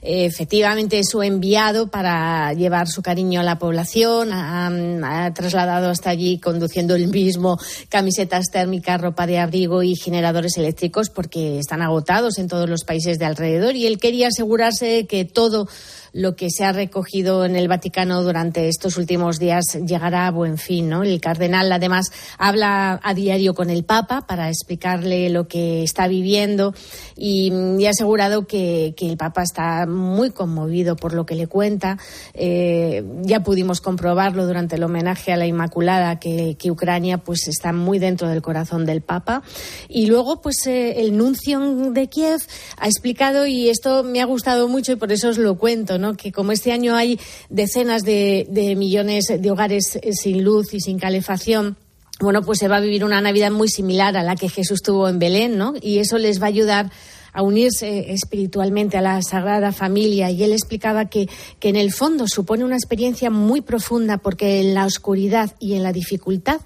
efectivamente 0.04 1.02
su 1.02 1.22
enviado 1.22 1.88
para 1.88 2.52
llevar 2.52 2.88
su 2.88 3.00
cariño 3.00 3.40
a 3.40 3.42
la 3.42 3.58
población, 3.58 4.30
ha, 4.32 5.32
trasladado 5.34 5.88
hasta 5.88 6.10
allí 6.10 6.38
conduciendo 6.38 6.94
el 6.94 7.08
mismo 7.08 7.58
camisetas 7.88 8.46
térmicas, 8.52 9.00
ropa 9.00 9.26
de 9.26 9.38
abrigo 9.38 9.82
y 9.82 9.96
generadores 9.96 10.58
eléctricos 10.58 11.08
porque 11.08 11.58
están 11.58 11.80
agotados 11.80 12.38
en 12.38 12.48
todos 12.48 12.68
los 12.68 12.84
países 12.84 13.18
de 13.18 13.24
alrededor 13.24 13.74
y 13.76 13.86
él 13.86 13.98
quería 13.98 14.28
asegurarse 14.28 15.06
que 15.06 15.24
todo 15.24 15.66
lo 16.14 16.36
que 16.36 16.48
se 16.48 16.64
ha 16.64 16.72
recogido 16.72 17.44
en 17.44 17.56
el 17.56 17.68
Vaticano 17.68 18.22
durante 18.22 18.68
estos 18.68 18.96
últimos 18.96 19.38
días 19.38 19.64
llegará 19.84 20.28
a 20.28 20.30
buen 20.30 20.58
fin. 20.58 20.88
¿no? 20.88 21.02
El 21.02 21.20
cardenal, 21.20 21.70
además, 21.70 22.06
habla 22.38 23.00
a 23.02 23.14
diario 23.14 23.52
con 23.52 23.68
el 23.68 23.84
Papa 23.84 24.24
para 24.26 24.48
explicarle 24.48 25.28
lo 25.28 25.48
que 25.48 25.82
está 25.82 26.06
viviendo 26.06 26.72
y, 27.16 27.52
ha 27.84 27.90
asegurado 27.90 28.46
que, 28.46 28.94
el 28.96 29.16
Papa 29.18 29.42
está 29.42 29.84
muy 29.94 30.30
conmovido 30.30 30.96
por 30.96 31.14
lo 31.14 31.26
que 31.26 31.34
le 31.34 31.46
cuenta. 31.46 31.98
Eh, 32.34 33.04
ya 33.22 33.42
pudimos 33.42 33.80
comprobarlo 33.80 34.46
durante 34.46 34.76
el 34.76 34.82
homenaje 34.82 35.32
a 35.32 35.36
la 35.36 35.46
Inmaculada 35.46 36.18
que, 36.18 36.56
Ucrania 36.64 37.18
pues 37.18 37.46
está 37.46 37.72
muy 37.72 37.98
dentro 37.98 38.28
del 38.28 38.42
corazón 38.42 38.86
del 38.86 39.00
Papa. 39.00 39.42
Y 39.88 40.06
luego, 40.06 40.40
pues 40.40 40.66
eh, 40.66 41.00
el 41.00 41.16
nuncio 41.16 41.60
de 41.92 42.08
Kiev 42.08 42.40
ha 42.78 42.86
explicado, 42.86 43.46
y 43.46 43.68
esto 43.68 44.02
me 44.02 44.20
ha 44.20 44.24
gustado 44.24 44.66
mucho 44.68 44.92
y 44.92 44.96
por 44.96 45.12
eso 45.12 45.28
os 45.28 45.38
lo 45.38 45.56
cuento, 45.56 45.98
que 46.16 46.32
como 46.32 46.52
este 46.52 46.72
año 46.72 46.96
hay 46.96 47.18
decenas 47.48 48.02
de, 48.02 48.74
millones 48.76 49.26
de 49.38 49.50
hogares 49.50 49.96
eh, 49.96 50.12
sin 50.12 50.42
luz 50.42 50.74
y 50.74 50.80
sin 50.80 50.98
calefacción, 50.98 51.76
bueno, 52.20 52.42
pues 52.42 52.60
se 52.60 52.68
va 52.68 52.76
a 52.76 52.80
vivir 52.80 53.04
una 53.04 53.20
Navidad 53.20 53.50
muy 53.50 53.68
similar 53.68 54.16
a 54.16 54.22
la 54.22 54.36
que 54.36 54.48
Jesús 54.48 54.82
tuvo 54.82 55.08
en 55.08 55.18
Belén, 55.18 55.58
¿no? 55.58 55.74
Y 55.80 55.98
eso 55.98 56.16
les 56.16 56.40
va 56.40 56.46
a 56.46 56.48
ayudar 56.48 56.90
a 57.34 57.42
unirse 57.42 58.12
espiritualmente 58.12 58.96
a 58.96 59.02
la 59.02 59.20
Sagrada 59.20 59.72
Familia. 59.72 60.30
Y 60.30 60.42
él 60.42 60.52
explicaba 60.52 61.06
que, 61.06 61.28
que 61.58 61.68
en 61.68 61.76
el 61.76 61.92
fondo 61.92 62.26
supone 62.26 62.64
una 62.64 62.76
experiencia 62.76 63.28
muy 63.28 63.60
profunda 63.60 64.16
porque 64.16 64.60
en 64.60 64.72
la 64.72 64.86
oscuridad 64.86 65.54
y 65.58 65.74
en 65.74 65.82
la 65.82 65.92
dificultad 65.92 66.60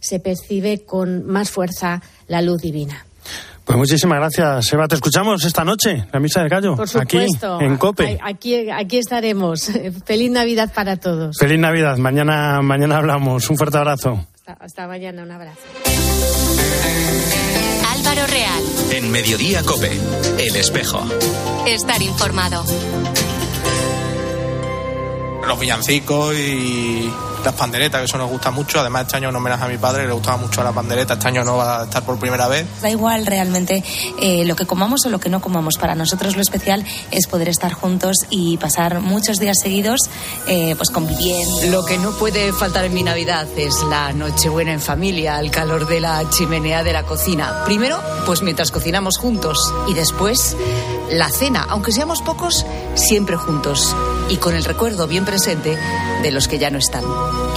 se 0.00 0.18
percibe 0.18 0.80
con 0.84 1.26
más 1.26 1.50
fuerza 1.50 2.02
la 2.26 2.42
luz 2.42 2.60
divina. 2.60 3.06
Pues 3.64 3.78
muchísimas 3.78 4.18
gracias, 4.18 4.72
Eva. 4.74 4.86
Te 4.86 4.96
escuchamos 4.96 5.42
esta 5.44 5.64
noche, 5.64 6.06
la 6.12 6.20
Misa 6.20 6.40
del 6.40 6.50
Gallo. 6.50 6.76
Por 6.76 6.88
supuesto. 6.88 7.56
Aquí, 7.56 7.64
en 7.64 7.76
COPE. 7.78 8.18
Aquí, 8.22 8.70
aquí 8.70 8.98
estaremos. 8.98 9.70
Feliz 10.04 10.30
Navidad 10.30 10.72
para 10.74 10.96
todos. 10.96 11.38
Feliz 11.38 11.58
Navidad. 11.58 11.96
Mañana, 11.96 12.60
mañana 12.60 12.98
hablamos. 12.98 13.48
Un 13.48 13.56
fuerte 13.56 13.78
abrazo. 13.78 14.26
Hasta, 14.60 14.86
mañana. 14.86 15.22
Un 15.22 15.30
abrazo. 15.30 15.60
Álvaro 17.92 18.26
Real. 18.26 18.62
En 18.92 19.10
Mediodía 19.10 19.62
COPE. 19.62 19.90
El 20.38 20.56
espejo. 20.56 21.02
Estar 21.66 22.02
informado. 22.02 22.64
Los 25.46 25.60
villancicos 25.60 26.34
y 26.34 27.10
las 27.44 27.54
panderetas, 27.54 28.00
que 28.00 28.04
eso 28.06 28.18
nos 28.18 28.30
gusta 28.30 28.50
mucho. 28.50 28.80
Además, 28.80 29.02
este 29.02 29.16
año 29.16 29.28
en 29.28 29.36
homenaje 29.36 29.64
a 29.64 29.68
mi 29.68 29.76
padre, 29.76 30.06
le 30.06 30.12
gustaba 30.12 30.38
mucho 30.38 30.62
la 30.62 30.72
pandereta. 30.72 31.14
Este 31.14 31.28
año 31.28 31.44
no 31.44 31.56
va 31.56 31.82
a 31.82 31.84
estar 31.84 32.02
por 32.02 32.18
primera 32.18 32.48
vez. 32.48 32.66
Da 32.80 32.90
igual 32.90 33.26
realmente 33.26 33.82
eh, 34.20 34.44
lo 34.44 34.56
que 34.56 34.66
comamos 34.66 35.04
o 35.06 35.10
lo 35.10 35.20
que 35.20 35.28
no 35.28 35.40
comamos. 35.40 35.76
Para 35.78 35.94
nosotros 35.94 36.36
lo 36.36 36.42
especial 36.42 36.84
es 37.10 37.26
poder 37.26 37.48
estar 37.48 37.72
juntos 37.72 38.16
y 38.30 38.56
pasar 38.56 39.00
muchos 39.00 39.38
días 39.38 39.58
seguidos 39.60 40.00
eh, 40.46 40.74
pues 40.76 40.90
conviviendo. 40.90 41.66
Lo 41.70 41.84
que 41.84 41.98
no 41.98 42.12
puede 42.12 42.52
faltar 42.52 42.84
en 42.84 42.94
mi 42.94 43.02
Navidad 43.02 43.46
es 43.56 43.82
la 43.84 44.12
Nochebuena 44.12 44.72
en 44.72 44.80
familia, 44.80 45.38
el 45.40 45.50
calor 45.50 45.86
de 45.86 46.00
la 46.00 46.28
chimenea 46.30 46.82
de 46.82 46.92
la 46.92 47.04
cocina. 47.04 47.62
Primero, 47.64 48.00
pues 48.26 48.42
mientras 48.42 48.70
cocinamos 48.70 49.18
juntos 49.18 49.58
y 49.88 49.94
después 49.94 50.56
la 51.10 51.28
cena, 51.28 51.66
aunque 51.68 51.92
seamos 51.92 52.22
pocos, 52.22 52.64
siempre 52.94 53.36
juntos 53.36 53.94
y 54.30 54.36
con 54.36 54.54
el 54.54 54.64
recuerdo 54.64 55.06
bien 55.06 55.24
presente 55.24 55.76
de 56.22 56.30
los 56.30 56.48
que 56.48 56.58
ya 56.58 56.70
no 56.70 56.78
están. 56.78 57.04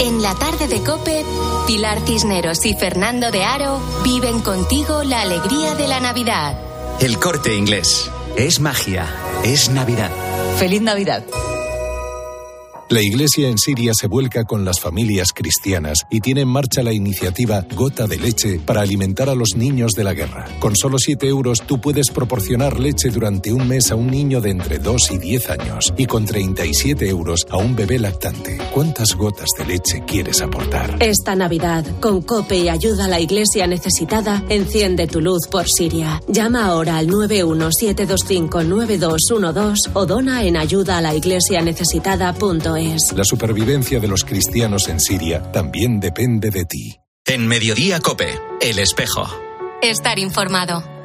En 0.00 0.22
la 0.22 0.34
tarde 0.34 0.68
de 0.68 0.82
Cope, 0.82 1.24
Pilar 1.66 2.00
Cisneros 2.06 2.64
y 2.64 2.74
Fernando 2.74 3.30
de 3.30 3.44
Aro 3.44 3.80
viven 4.04 4.40
contigo 4.40 5.02
la 5.02 5.22
alegría 5.22 5.74
de 5.74 5.88
la 5.88 6.00
Navidad. 6.00 6.58
El 7.00 7.18
corte 7.18 7.54
inglés. 7.54 8.10
Es 8.36 8.60
magia. 8.60 9.06
Es 9.44 9.70
Navidad. 9.70 10.10
Feliz 10.58 10.82
Navidad. 10.82 11.24
La 12.90 13.02
Iglesia 13.02 13.48
en 13.48 13.58
Siria 13.58 13.92
se 13.94 14.06
vuelca 14.06 14.44
con 14.44 14.64
las 14.64 14.80
familias 14.80 15.32
cristianas 15.38 16.04
y 16.10 16.20
tiene 16.20 16.40
en 16.40 16.48
marcha 16.48 16.82
la 16.82 16.92
iniciativa 16.92 17.64
Gota 17.76 18.08
de 18.08 18.18
Leche 18.18 18.58
para 18.58 18.80
alimentar 18.80 19.28
a 19.28 19.36
los 19.36 19.54
niños 19.54 19.92
de 19.92 20.02
la 20.02 20.12
guerra. 20.12 20.46
Con 20.58 20.74
solo 20.74 20.98
7 20.98 21.28
euros 21.28 21.62
tú 21.64 21.80
puedes 21.80 22.10
proporcionar 22.10 22.80
leche 22.80 23.10
durante 23.10 23.52
un 23.52 23.68
mes 23.68 23.92
a 23.92 23.94
un 23.94 24.08
niño 24.08 24.40
de 24.40 24.50
entre 24.50 24.80
2 24.80 25.12
y 25.12 25.18
10 25.18 25.50
años 25.50 25.94
y 25.96 26.06
con 26.06 26.24
37 26.24 27.08
euros 27.08 27.46
a 27.50 27.58
un 27.58 27.76
bebé 27.76 28.00
lactante. 28.00 28.58
¿Cuántas 28.72 29.14
gotas 29.14 29.50
de 29.56 29.66
leche 29.66 30.02
quieres 30.06 30.42
aportar? 30.42 30.96
Esta 30.98 31.36
Navidad, 31.36 31.86
con 32.00 32.22
COPE 32.22 32.58
y 32.58 32.68
ayuda 32.68 33.04
a 33.04 33.08
la 33.08 33.20
Iglesia 33.20 33.68
necesitada, 33.68 34.42
enciende 34.48 35.06
tu 35.06 35.20
luz 35.20 35.46
por 35.48 35.68
Siria. 35.68 36.20
Llama 36.26 36.66
ahora 36.66 36.96
al 36.96 37.06
917259212 37.06 39.90
o 39.94 40.04
dona 40.04 40.42
en 40.42 40.56
ayuda 40.56 40.98
a 40.98 41.00
la 41.00 41.14
iglesia 41.14 41.62
necesitada.es. 41.62 43.12
La 43.12 43.24
supervivencia 43.24 44.00
de 44.00 44.08
los 44.08 44.24
cristianos 44.24 44.88
en 44.88 44.98
Siria 44.98 45.27
también 45.36 46.00
depende 46.00 46.50
de 46.50 46.64
ti. 46.64 47.00
En 47.26 47.46
Mediodía 47.46 48.00
Cope, 48.00 48.40
El 48.60 48.78
Espejo. 48.78 49.26
Estar 49.82 50.18
informado. 50.18 50.98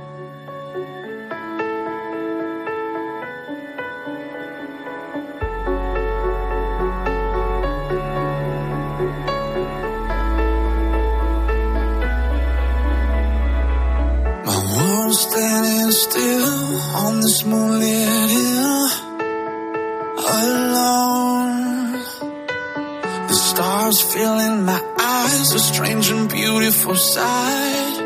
Beautiful 26.93 26.95
sight. 26.95 27.99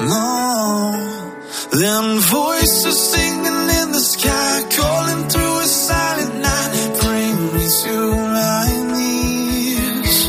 No, 0.00 0.92
then 1.72 2.18
voices 2.20 2.98
singing 3.12 3.68
in 3.80 3.92
the 3.92 4.00
sky, 4.00 4.62
calling 4.76 5.28
through 5.28 5.58
a 5.58 5.66
silent 5.66 6.34
night, 6.40 6.98
bring 7.00 7.36
me 7.54 7.66
to 7.82 7.96
my 8.38 8.68
knees. 8.92 10.28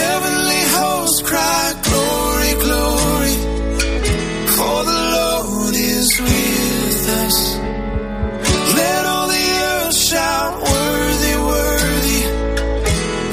Heavenly 0.00 0.62
hosts 0.76 1.22
cry, 1.22 1.74
glory, 1.88 2.54
glory, 2.64 3.36
for 4.56 4.78
the 4.90 5.00
Lord 5.16 5.74
is 5.74 6.20
with 6.20 7.08
us. 7.22 7.56
Let 8.74 9.06
all 9.06 9.28
the 9.28 9.46
earth 9.70 9.96
shout, 9.96 10.54
worthy, 10.62 11.36
worthy. 11.52 12.22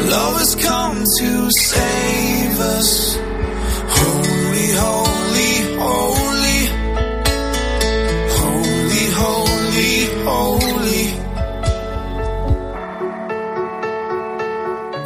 Love 0.10 0.38
has 0.39 0.56
come 0.56 1.03
to 1.20 1.51
save 1.51 1.81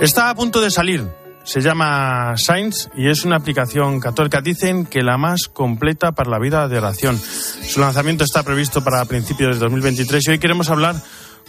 Está 0.05 0.29
a 0.29 0.35
punto 0.35 0.61
de 0.61 0.69
salir 0.69 1.03
Se 1.45 1.61
llama 1.61 2.35
Saints 2.37 2.91
y 2.95 3.09
es 3.09 3.25
una 3.25 3.37
aplicación 3.37 3.99
católica. 3.99 4.39
Dicen 4.39 4.85
que 4.85 5.01
la 5.01 5.17
más 5.17 5.47
completa 5.47 6.11
para 6.11 6.29
la 6.29 6.37
vida 6.37 6.67
de 6.67 6.77
oración. 6.77 7.19
Su 7.19 7.79
lanzamiento 7.79 8.23
está 8.23 8.43
previsto 8.43 8.83
para 8.83 9.03
principios 9.05 9.55
de 9.55 9.61
2023 9.61 10.27
y 10.27 10.29
hoy 10.29 10.37
queremos 10.37 10.69
hablar 10.69 10.95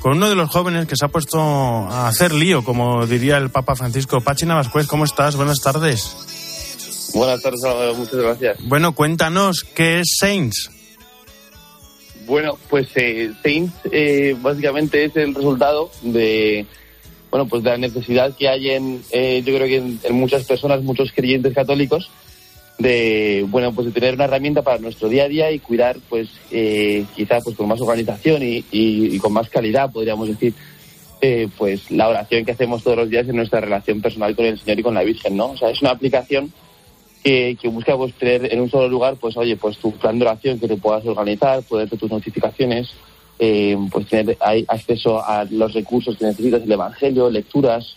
con 0.00 0.12
uno 0.12 0.30
de 0.30 0.36
los 0.36 0.48
jóvenes 0.48 0.86
que 0.86 0.96
se 0.96 1.04
ha 1.04 1.08
puesto 1.08 1.38
a 1.38 2.08
hacer 2.08 2.32
lío, 2.32 2.64
como 2.64 3.06
diría 3.06 3.36
el 3.36 3.50
Papa 3.50 3.76
Francisco. 3.76 4.22
Pachi 4.22 4.46
Navascuez, 4.46 4.86
¿cómo 4.86 5.04
estás? 5.04 5.36
Buenas 5.36 5.60
tardes. 5.60 7.12
Buenas 7.12 7.42
tardes. 7.42 7.60
Muchas 7.94 8.16
gracias. 8.16 8.56
Bueno, 8.64 8.94
cuéntanos, 8.94 9.64
¿qué 9.74 10.00
es 10.00 10.16
Saints? 10.18 10.70
Bueno, 12.24 12.58
pues 12.70 12.88
eh, 12.94 13.34
Saints 13.42 13.74
eh, 13.92 14.34
básicamente 14.40 15.04
es 15.04 15.14
el 15.14 15.34
resultado 15.34 15.90
de 16.00 16.66
bueno 17.30 17.46
pues 17.46 17.62
de 17.62 17.70
la 17.70 17.78
necesidad 17.78 18.34
que 18.36 18.48
hay 18.48 18.70
en 18.70 19.02
eh, 19.10 19.42
yo 19.44 19.54
creo 19.54 19.66
que 19.66 19.76
en, 20.08 20.14
muchas 20.14 20.44
personas, 20.44 20.82
muchos 20.82 21.12
creyentes 21.12 21.54
católicos 21.54 22.10
de 22.78 23.44
bueno 23.48 23.72
pues 23.72 23.86
de 23.86 23.92
tener 23.92 24.14
una 24.14 24.24
herramienta 24.24 24.62
para 24.62 24.78
nuestro 24.78 25.08
día 25.08 25.24
a 25.24 25.28
día 25.28 25.50
y 25.50 25.58
cuidar 25.58 25.96
pues 26.08 26.28
eh, 26.50 27.04
quizás 27.14 27.42
pues 27.44 27.56
con 27.56 27.68
más 27.68 27.80
organización 27.80 28.42
y, 28.42 28.64
y, 28.70 29.18
con 29.18 29.32
más 29.32 29.48
calidad 29.48 29.90
podríamos 29.90 30.28
decir 30.28 30.54
eh, 31.22 31.48
pues 31.56 31.90
la 31.90 32.08
oración 32.08 32.44
que 32.44 32.52
hacemos 32.52 32.82
todos 32.82 32.98
los 32.98 33.10
días 33.10 33.26
en 33.28 33.36
nuestra 33.36 33.60
relación 33.60 34.02
personal 34.02 34.36
con 34.36 34.44
el 34.44 34.58
Señor 34.58 34.78
y 34.78 34.82
con 34.82 34.94
la 34.94 35.02
Virgen, 35.02 35.36
¿no? 35.36 35.52
O 35.52 35.56
sea, 35.56 35.70
es 35.70 35.80
una 35.80 35.92
aplicación 35.92 36.52
que, 37.24 37.56
que, 37.60 37.68
busca 37.68 37.96
pues, 37.96 38.12
tener 38.14 38.52
en 38.52 38.60
un 38.60 38.70
solo 38.70 38.86
lugar, 38.86 39.16
pues 39.16 39.34
oye, 39.38 39.56
pues 39.56 39.78
tu 39.78 39.92
plan 39.92 40.18
de 40.18 40.26
oración 40.26 40.60
que 40.60 40.68
te 40.68 40.76
puedas 40.76 41.06
organizar, 41.06 41.62
poder 41.62 41.88
tus 41.88 42.10
notificaciones, 42.10 42.90
eh, 43.38 43.76
pues 43.90 44.06
tener 44.08 44.36
hay 44.40 44.64
acceso 44.68 45.24
a 45.24 45.44
los 45.44 45.72
recursos 45.74 46.16
que 46.16 46.24
necesitas, 46.24 46.62
el 46.62 46.72
Evangelio, 46.72 47.30
lecturas, 47.30 47.96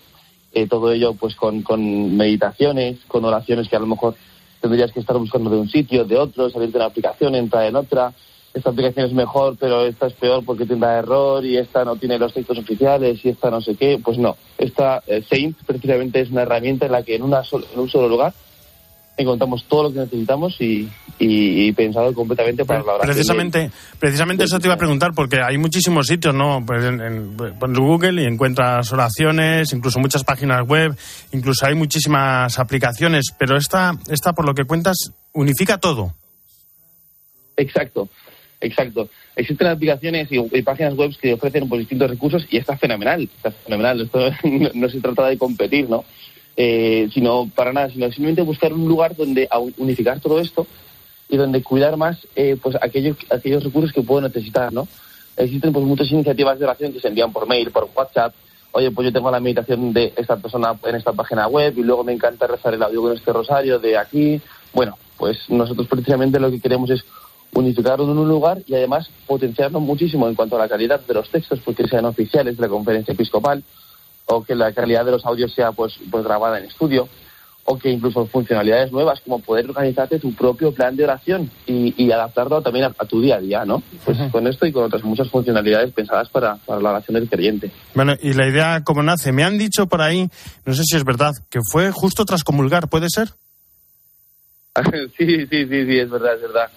eh, 0.53 0.67
todo 0.67 0.91
ello 0.91 1.13
pues 1.13 1.35
con, 1.35 1.61
con, 1.61 2.17
meditaciones, 2.17 2.97
con 3.07 3.23
oraciones 3.25 3.69
que 3.69 3.75
a 3.75 3.79
lo 3.79 3.87
mejor 3.87 4.15
tendrías 4.59 4.91
que 4.91 4.99
estar 4.99 5.17
buscando 5.17 5.49
de 5.49 5.57
un 5.57 5.69
sitio, 5.69 6.05
de 6.05 6.17
otro, 6.17 6.49
salir 6.49 6.71
de 6.71 6.77
una 6.77 6.87
aplicación, 6.87 7.35
entrar 7.35 7.65
en 7.65 7.75
otra. 7.75 8.13
Esta 8.53 8.71
aplicación 8.71 9.05
es 9.05 9.13
mejor, 9.13 9.55
pero 9.59 9.85
esta 9.85 10.07
es 10.07 10.13
peor 10.13 10.43
porque 10.43 10.65
tiene 10.65 10.85
error 10.87 11.45
y 11.45 11.57
esta 11.57 11.85
no 11.85 11.95
tiene 11.97 12.17
los 12.17 12.33
textos 12.33 12.57
oficiales 12.57 13.23
y 13.23 13.29
esta 13.29 13.51
no 13.51 13.61
sé 13.61 13.75
qué. 13.75 13.99
Pues 14.03 14.17
no, 14.17 14.37
esta 14.57 15.03
eh, 15.05 15.23
Saint 15.29 15.55
precisamente 15.65 16.19
es 16.19 16.31
una 16.31 16.41
herramienta 16.41 16.87
en 16.87 16.93
la 16.93 17.03
que 17.03 17.15
en, 17.15 17.21
una 17.21 17.43
sol, 17.43 17.65
en 17.71 17.79
un 17.79 17.89
solo 17.89 18.09
lugar 18.09 18.33
encontramos 19.21 19.65
todo 19.65 19.83
lo 19.83 19.93
que 19.93 19.99
necesitamos 19.99 20.55
y, 20.61 20.89
y, 21.19 21.67
y 21.67 21.71
pensado 21.73 22.13
completamente 22.13 22.63
para 22.63 22.79
la 22.79 22.93
oración. 22.93 23.13
Precisamente, 23.13 23.71
precisamente 23.99 24.45
eso 24.45 24.59
te 24.59 24.67
iba 24.67 24.75
a 24.75 24.77
preguntar, 24.77 25.11
porque 25.13 25.41
hay 25.41 25.57
muchísimos 25.57 26.07
sitios, 26.07 26.33
¿no? 26.33 26.63
Pues 26.65 26.85
en, 26.85 27.01
en, 27.01 27.37
pones 27.59 27.77
Google 27.77 28.23
y 28.23 28.25
encuentras 28.25 28.91
oraciones, 28.93 29.73
incluso 29.73 29.99
muchas 29.99 30.23
páginas 30.23 30.65
web, 30.65 30.95
incluso 31.33 31.65
hay 31.65 31.75
muchísimas 31.75 32.57
aplicaciones, 32.59 33.25
pero 33.37 33.57
esta, 33.57 33.91
esta 34.09 34.31
por 34.31 34.45
lo 34.45 34.53
que 34.53 34.63
cuentas, 34.63 35.11
unifica 35.33 35.77
todo. 35.77 36.13
Exacto, 37.57 38.07
exacto. 38.61 39.09
Existen 39.35 39.67
aplicaciones 39.67 40.31
y, 40.31 40.37
y 40.37 40.61
páginas 40.61 40.95
web 40.95 41.11
que 41.21 41.33
ofrecen 41.33 41.67
pues, 41.67 41.79
distintos 41.79 42.09
recursos 42.09 42.47
y 42.49 42.57
está 42.57 42.77
fenomenal, 42.77 43.29
está 43.35 43.51
fenomenal. 43.51 44.01
Esto 44.01 44.31
no, 44.45 44.69
no 44.73 44.89
se 44.89 45.01
trata 45.01 45.27
de 45.27 45.37
competir, 45.37 45.89
¿no? 45.89 46.05
Eh, 46.61 47.07
sino 47.13 47.49
para 47.55 47.71
nada, 47.71 47.89
sino 47.89 48.05
simplemente 48.07 48.41
buscar 48.41 48.73
un 48.73 48.85
lugar 48.85 49.15
donde 49.15 49.47
unificar 49.77 50.19
todo 50.19 50.41
esto 50.41 50.67
y 51.29 51.37
donde 51.37 51.63
cuidar 51.63 51.95
más 51.95 52.27
eh, 52.35 52.57
pues 52.61 52.75
aquellos, 52.81 53.15
aquellos 53.29 53.63
recursos 53.63 53.93
que 53.93 54.01
puedo 54.01 54.19
necesitar, 54.19 54.73
¿no? 54.73 54.85
Existen 55.37 55.71
pues 55.71 55.85
muchas 55.85 56.11
iniciativas 56.11 56.59
de 56.59 56.65
oración 56.65 56.91
que 56.91 56.99
se 56.99 57.07
envían 57.07 57.31
por 57.31 57.47
mail, 57.47 57.71
por 57.71 57.89
WhatsApp. 57.95 58.33
Oye, 58.73 58.91
pues 58.91 59.05
yo 59.05 59.13
tengo 59.13 59.31
la 59.31 59.39
meditación 59.39 59.93
de 59.93 60.11
esta 60.17 60.35
persona 60.35 60.77
en 60.83 60.95
esta 60.95 61.13
página 61.13 61.47
web 61.47 61.75
y 61.77 61.81
luego 61.81 62.03
me 62.03 62.11
encanta 62.11 62.45
rezar 62.45 62.73
el 62.73 62.83
audio 62.83 63.03
con 63.03 63.15
este 63.15 63.31
rosario 63.31 63.79
de 63.79 63.97
aquí. 63.97 64.41
Bueno, 64.73 64.97
pues 65.15 65.37
nosotros 65.47 65.87
precisamente 65.87 66.41
lo 66.41 66.51
que 66.51 66.59
queremos 66.59 66.89
es 66.89 67.05
unificarlo 67.53 68.03
en 68.03 68.17
un 68.17 68.27
lugar 68.27 68.63
y 68.67 68.75
además 68.75 69.09
potenciarlo 69.25 69.79
muchísimo 69.79 70.27
en 70.27 70.35
cuanto 70.35 70.57
a 70.57 70.59
la 70.59 70.67
calidad 70.67 70.99
de 70.99 71.13
los 71.13 71.29
textos, 71.29 71.61
porque 71.63 71.87
sean 71.87 72.03
oficiales 72.03 72.57
de 72.57 72.63
la 72.63 72.67
conferencia 72.67 73.13
episcopal, 73.13 73.63
o 74.29 74.43
que 74.43 74.55
la 74.55 74.71
calidad 74.73 75.05
de 75.05 75.11
los 75.11 75.25
audios 75.25 75.53
sea 75.53 75.71
pues, 75.71 75.99
pues 76.09 76.23
grabada 76.23 76.59
en 76.59 76.65
estudio, 76.65 77.09
o 77.65 77.77
que 77.77 77.89
incluso 77.89 78.25
funcionalidades 78.25 78.91
nuevas 78.91 79.21
como 79.21 79.39
poder 79.39 79.69
organizarte 79.69 80.17
tu 80.19 80.33
propio 80.33 80.73
plan 80.73 80.95
de 80.95 81.03
oración 81.03 81.51
y, 81.67 81.93
y 82.03 82.11
adaptarlo 82.11 82.61
también 82.61 82.85
a, 82.85 82.95
a, 82.97 83.05
tu 83.05 83.21
día 83.21 83.35
a 83.35 83.39
día, 83.39 83.65
¿no? 83.65 83.83
Pues 84.05 84.17
con 84.31 84.47
esto 84.47 84.65
y 84.65 84.71
con 84.71 84.85
otras 84.85 85.03
muchas 85.03 85.29
funcionalidades 85.29 85.93
pensadas 85.93 86.29
para, 86.29 86.55
para, 86.55 86.81
la 86.81 86.91
oración 86.91 87.15
del 87.15 87.29
creyente. 87.29 87.71
Bueno, 87.93 88.13
y 88.21 88.33
la 88.33 88.47
idea 88.47 88.81
cómo 88.83 89.03
nace, 89.03 89.31
me 89.31 89.43
han 89.43 89.57
dicho 89.57 89.87
por 89.87 90.01
ahí, 90.01 90.29
no 90.65 90.73
sé 90.73 90.83
si 90.83 90.95
es 90.95 91.03
verdad, 91.03 91.33
que 91.49 91.59
fue 91.71 91.91
justo 91.91 92.25
tras 92.25 92.43
comulgar, 92.43 92.87
¿puede 92.87 93.07
ser? 93.09 93.29
sí, 95.17 95.45
sí, 95.45 95.67
sí, 95.67 95.85
sí, 95.85 95.99
es 95.99 96.09
verdad, 96.09 96.35
es 96.35 96.41
verdad. 96.41 96.69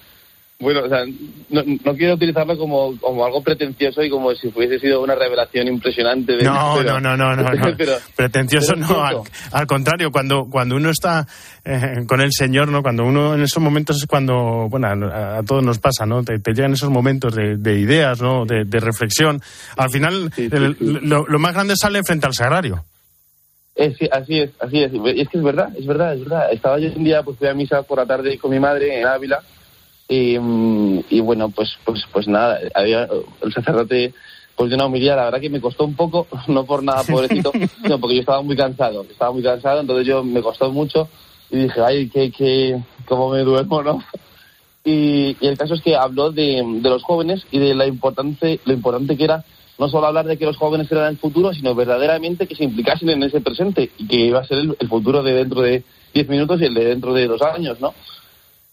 Bueno, 0.62 0.84
o 0.84 0.88
sea, 0.88 1.04
no, 1.50 1.62
no, 1.84 1.94
quiero 1.96 2.14
utilizarlo 2.14 2.56
como, 2.56 2.96
como 3.00 3.24
algo 3.24 3.42
pretencioso 3.42 4.00
y 4.00 4.08
como 4.08 4.32
si 4.32 4.46
hubiese 4.46 4.78
sido 4.78 5.02
una 5.02 5.16
revelación 5.16 5.66
impresionante. 5.66 6.36
De 6.36 6.44
no, 6.44 6.74
pero, 6.78 7.00
no, 7.00 7.16
no, 7.16 7.34
no, 7.34 7.42
no, 7.52 7.76
pero, 7.76 7.94
Pretencioso 8.14 8.74
pero 8.74 8.86
no, 8.86 9.02
al, 9.04 9.16
al, 9.50 9.66
contrario, 9.66 10.12
cuando, 10.12 10.46
cuando 10.48 10.76
uno 10.76 10.90
está 10.90 11.26
eh, 11.64 12.04
con 12.06 12.20
el 12.20 12.30
Señor, 12.30 12.68
¿no? 12.68 12.80
Cuando 12.80 13.04
uno 13.04 13.34
en 13.34 13.42
esos 13.42 13.60
momentos 13.60 13.96
es 13.96 14.06
cuando, 14.06 14.68
bueno, 14.70 14.86
a, 14.86 15.38
a 15.38 15.42
todos 15.42 15.64
nos 15.64 15.80
pasa, 15.80 16.06
¿no? 16.06 16.22
Te, 16.22 16.38
te, 16.38 16.52
llegan 16.52 16.74
esos 16.74 16.90
momentos 16.90 17.34
de, 17.34 17.56
de 17.56 17.80
ideas, 17.80 18.22
¿no? 18.22 18.44
De, 18.46 18.64
de, 18.64 18.78
reflexión. 18.78 19.42
Al 19.76 19.90
final, 19.90 20.30
sí, 20.32 20.48
sí, 20.48 20.56
el, 20.56 20.76
sí. 20.76 20.84
Lo, 21.02 21.26
lo, 21.26 21.38
más 21.40 21.54
grande 21.54 21.74
sale 21.74 22.04
frente 22.04 22.26
al 22.26 22.34
sagrario. 22.34 22.84
Es, 23.74 23.96
así 24.12 24.38
es, 24.38 24.50
así 24.60 24.80
es. 24.80 24.92
Es 24.92 25.28
que 25.28 25.38
es 25.38 25.42
verdad, 25.42 25.70
es 25.76 25.86
verdad, 25.86 26.14
es 26.14 26.20
verdad. 26.20 26.52
Estaba 26.52 26.78
yo 26.78 26.88
un 26.94 27.02
día, 27.02 27.24
pues 27.24 27.36
fui 27.36 27.48
a 27.48 27.54
misa 27.54 27.82
por 27.82 27.98
la 27.98 28.06
tarde 28.06 28.38
con 28.38 28.52
mi 28.52 28.60
madre 28.60 29.00
en 29.00 29.06
Ávila 29.08 29.42
y, 30.12 30.36
y, 31.08 31.20
bueno, 31.20 31.48
pues, 31.48 31.78
pues, 31.86 32.04
pues 32.12 32.28
nada, 32.28 32.58
había 32.74 33.08
el 33.42 33.52
sacerdote 33.52 34.12
pues 34.54 34.68
de 34.68 34.76
una 34.76 34.84
homilía, 34.84 35.16
la 35.16 35.24
verdad 35.24 35.40
que 35.40 35.48
me 35.48 35.62
costó 35.62 35.86
un 35.86 35.94
poco, 35.94 36.26
no 36.48 36.66
por 36.66 36.82
nada 36.82 37.02
pobrecito, 37.08 37.50
sino 37.82 37.98
porque 37.98 38.16
yo 38.16 38.20
estaba 38.20 38.42
muy 38.42 38.54
cansado, 38.54 39.06
estaba 39.10 39.32
muy 39.32 39.42
cansado, 39.42 39.80
entonces 39.80 40.06
yo 40.06 40.22
me 40.22 40.42
costó 40.42 40.70
mucho 40.70 41.08
y 41.50 41.60
dije, 41.60 41.80
ay, 41.80 42.10
que, 42.10 42.30
que, 42.30 42.78
cómo 43.08 43.30
me 43.30 43.40
duermo, 43.40 43.82
¿no? 43.82 44.04
Y, 44.84 45.36
y, 45.40 45.46
el 45.46 45.56
caso 45.56 45.74
es 45.74 45.80
que 45.80 45.96
habló 45.96 46.30
de, 46.30 46.62
de 46.62 46.90
los 46.90 47.02
jóvenes 47.04 47.46
y 47.50 47.58
de 47.58 47.74
la 47.74 47.86
importante, 47.86 48.60
lo 48.66 48.74
importante 48.74 49.16
que 49.16 49.24
era 49.24 49.44
no 49.78 49.88
solo 49.88 50.08
hablar 50.08 50.26
de 50.26 50.36
que 50.36 50.44
los 50.44 50.58
jóvenes 50.58 50.92
eran 50.92 51.08
el 51.08 51.16
futuro, 51.16 51.54
sino 51.54 51.74
verdaderamente 51.74 52.46
que 52.46 52.54
se 52.54 52.64
implicasen 52.64 53.08
en 53.08 53.22
ese 53.22 53.40
presente 53.40 53.90
y 53.96 54.06
que 54.06 54.16
iba 54.16 54.40
a 54.40 54.44
ser 54.44 54.58
el, 54.58 54.76
el 54.78 54.88
futuro 54.88 55.22
de 55.22 55.32
dentro 55.32 55.62
de 55.62 55.82
diez 56.12 56.28
minutos 56.28 56.60
y 56.60 56.66
el 56.66 56.74
de 56.74 56.84
dentro 56.84 57.14
de 57.14 57.26
dos 57.26 57.40
años, 57.40 57.80
¿no? 57.80 57.94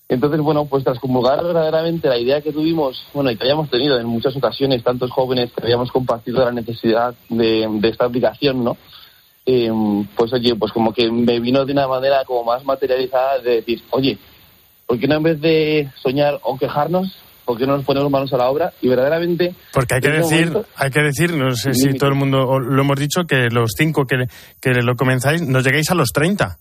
Entonces, 0.10 0.42
bueno, 0.42 0.66
pues 0.66 0.84
tras 0.84 0.98
comulgar 0.98 1.44
verdaderamente 1.44 2.10
la 2.10 2.18
idea 2.18 2.42
que 2.42 2.52
tuvimos, 2.52 3.06
bueno, 3.14 3.30
y 3.30 3.38
que 3.38 3.44
habíamos 3.44 3.70
tenido 3.70 4.00
en 4.00 4.08
muchas 4.08 4.36
ocasiones, 4.36 4.84
tantos 4.84 5.12
jóvenes 5.12 5.52
que 5.54 5.62
habíamos 5.64 5.92
compartido 5.92 6.44
la 6.44 6.52
necesidad 6.52 7.14
de, 7.30 7.68
de 7.70 7.90
esta 7.90 8.06
aplicación, 8.06 8.64
¿no? 8.64 8.76
Eh, 9.46 9.72
pues 10.16 10.34
oye, 10.34 10.56
pues 10.56 10.72
como 10.72 10.94
que 10.94 11.12
me 11.12 11.40
vino 11.40 11.64
de 11.64 11.74
una 11.74 11.88
manera 11.88 12.26
como 12.26 12.44
más 12.44 12.66
materializada 12.66 13.38
de 13.38 13.58
decir, 13.58 13.84
oye, 13.92 14.18
¿por 14.88 15.00
qué 15.00 15.08
no 15.08 15.16
en 15.16 15.24
vez 15.24 15.42
de 15.42 15.92
soñar 16.02 16.40
o 16.42 16.58
quejarnos, 16.58 17.16
por 17.46 17.60
qué 17.60 17.68
no 17.68 17.78
nos 17.78 17.86
ponemos 17.86 18.10
manos 18.10 18.34
a 18.34 18.38
la 18.38 18.50
obra 18.50 18.74
y 18.82 18.88
verdaderamente... 18.88 19.54
Porque 19.74 19.94
hay 19.94 20.02
que 20.02 20.10
decir, 20.10 20.48
momento, 20.48 20.66
hay 20.76 20.90
que 20.90 21.02
decir, 21.02 21.34
no 21.34 21.56
sé 21.56 21.74
si 21.76 21.94
todo 21.94 22.10
el 22.10 22.16
mundo 22.16 22.60
lo 22.60 22.82
hemos 22.82 23.00
dicho, 23.00 23.26
que 23.26 23.48
los 23.52 23.72
cinco 23.78 24.06
que, 24.06 24.26
que 24.60 24.72
lo 24.82 24.96
comenzáis, 24.96 25.44
no 25.44 25.60
lleguéis 25.60 25.92
a 25.92 25.96
los 25.96 26.10
30. 26.10 26.58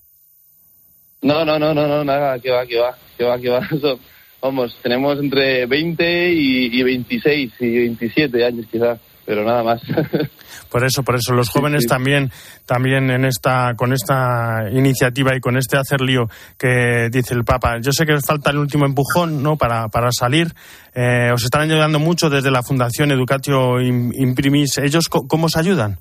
No, 1.23 1.45
no, 1.45 1.59
no, 1.59 1.75
no, 1.75 1.89
no, 1.89 2.05
nada, 2.05 2.39
que 2.39 2.51
va, 2.51 2.67
que 2.67 2.79
va, 2.79 2.97
que 3.17 3.25
va, 3.25 3.39
que 3.39 3.49
va. 3.49 3.59
Eso, 3.73 3.99
vamos, 4.41 4.79
tenemos 4.83 5.19
entre 5.19 5.67
20 5.67 6.33
y, 6.33 6.79
y 6.79 6.83
26 6.83 7.53
y 7.61 7.79
27 7.79 8.45
años 8.45 8.67
quizás, 8.71 9.01
pero 9.27 9.45
nada 9.45 9.63
más. 9.63 9.83
Por 10.71 10.85
eso, 10.85 11.03
por 11.03 11.15
eso, 11.15 11.33
los 11.33 11.49
jóvenes 11.49 11.83
sí, 11.83 11.85
sí. 11.85 11.89
también, 11.89 12.31
también 12.67 13.11
en 13.11 13.25
esta, 13.25 13.73
con 13.75 13.95
esta 13.95 14.69
iniciativa 14.71 15.35
y 15.35 15.41
con 15.41 15.57
este 15.57 15.79
hacer 15.79 16.03
lío 16.03 16.29
que 16.59 17.09
dice 17.11 17.33
el 17.33 17.45
Papa. 17.45 17.79
Yo 17.81 17.91
sé 17.91 18.05
que 18.05 18.21
falta 18.21 18.51
el 18.51 18.59
último 18.59 18.85
empujón, 18.85 19.43
¿no? 19.43 19.57
Para, 19.57 19.89
para 19.89 20.13
salir. 20.13 20.53
Eh, 20.95 21.31
os 21.33 21.43
están 21.43 21.63
ayudando 21.63 21.99
mucho 21.99 22.29
desde 22.29 22.51
la 22.51 22.63
Fundación 22.63 23.13
Educatio 23.13 23.81
Imprimis. 23.81 24.77
¿Ellos 24.77 25.09
cómo 25.09 25.47
os 25.47 25.57
ayudan? 25.57 26.01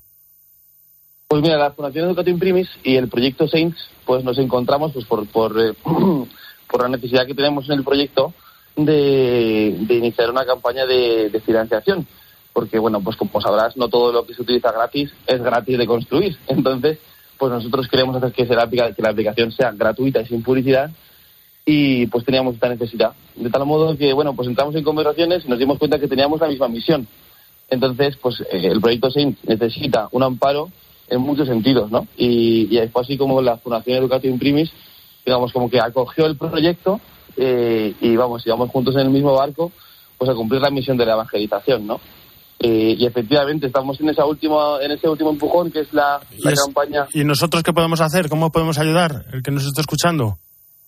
Pues 1.30 1.42
mira, 1.42 1.58
la 1.58 1.72
Fundación 1.72 2.06
Educatio 2.06 2.32
Imprimis 2.32 2.70
y 2.86 2.96
el 2.96 3.10
proyecto 3.10 3.50
Saints, 3.50 3.78
pues 4.06 4.24
nos 4.24 4.38
encontramos, 4.38 4.94
pues 4.94 5.06
por, 5.06 5.28
por, 5.28 5.60
eh, 5.60 5.74
por 6.72 6.82
la 6.82 6.88
necesidad 6.88 7.26
que 7.26 7.36
tenemos 7.36 7.70
en 7.70 7.80
el 7.80 7.84
proyecto 7.84 8.34
de, 8.78 9.76
iniciar 9.90 10.30
una 10.32 10.46
campaña 10.46 10.86
de, 10.86 11.42
financiación 11.46 12.08
porque 12.54 12.80
bueno, 12.80 13.02
pues 13.02 13.18
como 13.18 13.42
sabrás, 13.42 13.76
no 13.76 13.90
todo 13.90 14.13
lo 14.13 14.26
que 14.26 14.34
se 14.34 14.42
utiliza 14.42 14.72
gratis 14.72 15.12
es 15.28 15.42
gratis 15.44 15.78
de 15.78 15.86
construir. 15.86 16.38
Entonces, 16.48 16.98
pues 17.38 17.52
nosotros 17.52 17.90
queremos 17.90 18.16
hacer 18.16 18.32
que, 18.32 18.46
la, 18.46 18.68
que 18.68 19.02
la 19.02 19.10
aplicación 19.10 19.52
sea 19.52 19.72
gratuita 19.72 20.22
y 20.22 20.28
sin 20.28 20.42
publicidad 20.42 20.90
y 21.66 22.08
pues 22.08 22.24
teníamos 22.24 22.56
esta 22.56 22.70
necesidad. 22.70 23.12
De 23.36 23.50
tal 23.50 23.66
modo 23.66 23.98
que, 23.98 24.13
bueno, 24.13 24.34
pues 24.34 24.48
entramos 24.48 24.74
en 24.76 24.84
conversaciones 24.84 25.44
y 25.46 25.50
nos 25.50 25.60
dimos 25.60 25.78
cuenta 25.78 26.00
que 26.00 26.08
teníamos 26.08 26.40
la 26.40 26.48
misma 26.48 26.70
misión. 26.70 27.06
Entonces, 27.70 28.16
pues 28.16 28.40
eh, 28.50 28.68
el 28.72 28.80
proyecto 28.80 29.12
SAINT 29.12 29.38
necesita 29.44 30.08
un 30.12 30.24
amparo 30.24 30.72
en 31.10 31.22
muchos 31.22 31.48
sentidos, 31.48 31.89
¿no? 31.91 32.08
Y, 32.17 32.67
y 32.78 32.88
fue 32.89 33.02
así 33.02 33.17
como 33.17 33.41
la 33.41 33.58
Fundación 33.58 33.98
Educativa 33.98 34.34
Imprimis, 34.34 34.72
digamos, 35.26 35.52
como 35.54 35.70
que 35.70 35.80
acogió 35.80 36.26
el 36.26 36.38
proyecto 36.38 37.00
eh, 37.38 37.93
y 38.02 38.15
vamos, 38.15 38.46
íbamos 38.46 38.70
juntos 38.70 38.96
en 38.96 39.02
el 39.02 39.10
mismo 39.10 39.34
barco, 39.34 39.72
pues 40.17 40.30
a 40.30 40.34
cumplir 40.34 40.62
la 40.62 40.70
misión 40.70 40.98
de 40.98 41.06
la 41.06 41.13
evangelización, 41.13 41.86
¿no? 41.88 42.00
Eh, 42.60 42.96
y 42.98 43.06
efectivamente 43.06 43.67
estamos 43.67 44.00
en 44.02 44.10
esa 44.10 44.26
última, 44.26 44.80
en 44.82 44.89
ese 44.91 45.08
último 45.08 45.30
empujón 45.30 45.72
que 45.72 45.82
es 45.82 45.93
la, 45.93 46.20
la 46.39 46.50
¿Y 46.50 46.54
es- 46.54 46.63
campaña. 46.63 47.06
¿Y 47.13 47.24
nosotros 47.24 47.62
qué 47.62 47.72
podemos 47.72 48.02
hacer? 48.02 48.30
¿Cómo 48.30 48.52
podemos 48.52 48.80
ayudar? 48.80 49.26
El 49.32 49.43
que 49.43 49.52
nos 49.52 49.63
está 49.65 49.82
escuchando. 49.82 50.39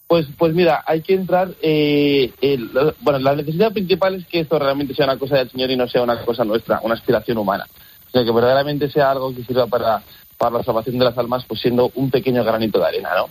Pues, 0.07 0.25
pues 0.39 0.55
mira, 0.55 0.83
hay 0.87 1.03
que 1.03 1.13
entrar. 1.13 1.49
Eh, 1.61 2.33
el- 2.41 2.71
bueno, 3.01 3.19
la 3.19 3.35
necesidad 3.35 3.71
principal 3.71 4.15
es 4.15 4.25
que 4.25 4.39
esto 4.39 4.57
realmente 4.57 4.95
sea 4.95 5.05
una 5.05 5.19
cosa 5.19 5.37
del 5.37 5.51
Señor 5.51 5.69
y 5.69 5.77
no 5.77 5.87
sea 5.87 6.01
una 6.01 6.25
cosa 6.25 6.43
nuestra, 6.43 6.79
una 6.81 6.95
aspiración 6.95 7.37
humana. 7.37 7.67
O 8.09 8.11
sea, 8.11 8.23
que 8.23 8.31
verdaderamente 8.31 8.89
sea 8.89 9.11
algo 9.11 9.33
que 9.33 9.43
sirva 9.43 9.67
para, 9.67 10.01
para 10.37 10.57
la 10.57 10.63
salvación 10.63 10.97
de 10.97 11.05
las 11.05 11.17
almas, 11.17 11.45
pues 11.45 11.61
siendo 11.61 11.91
un 11.95 12.09
pequeño 12.09 12.43
granito 12.43 12.79
de 12.79 12.85
arena, 12.85 13.09
¿no? 13.15 13.29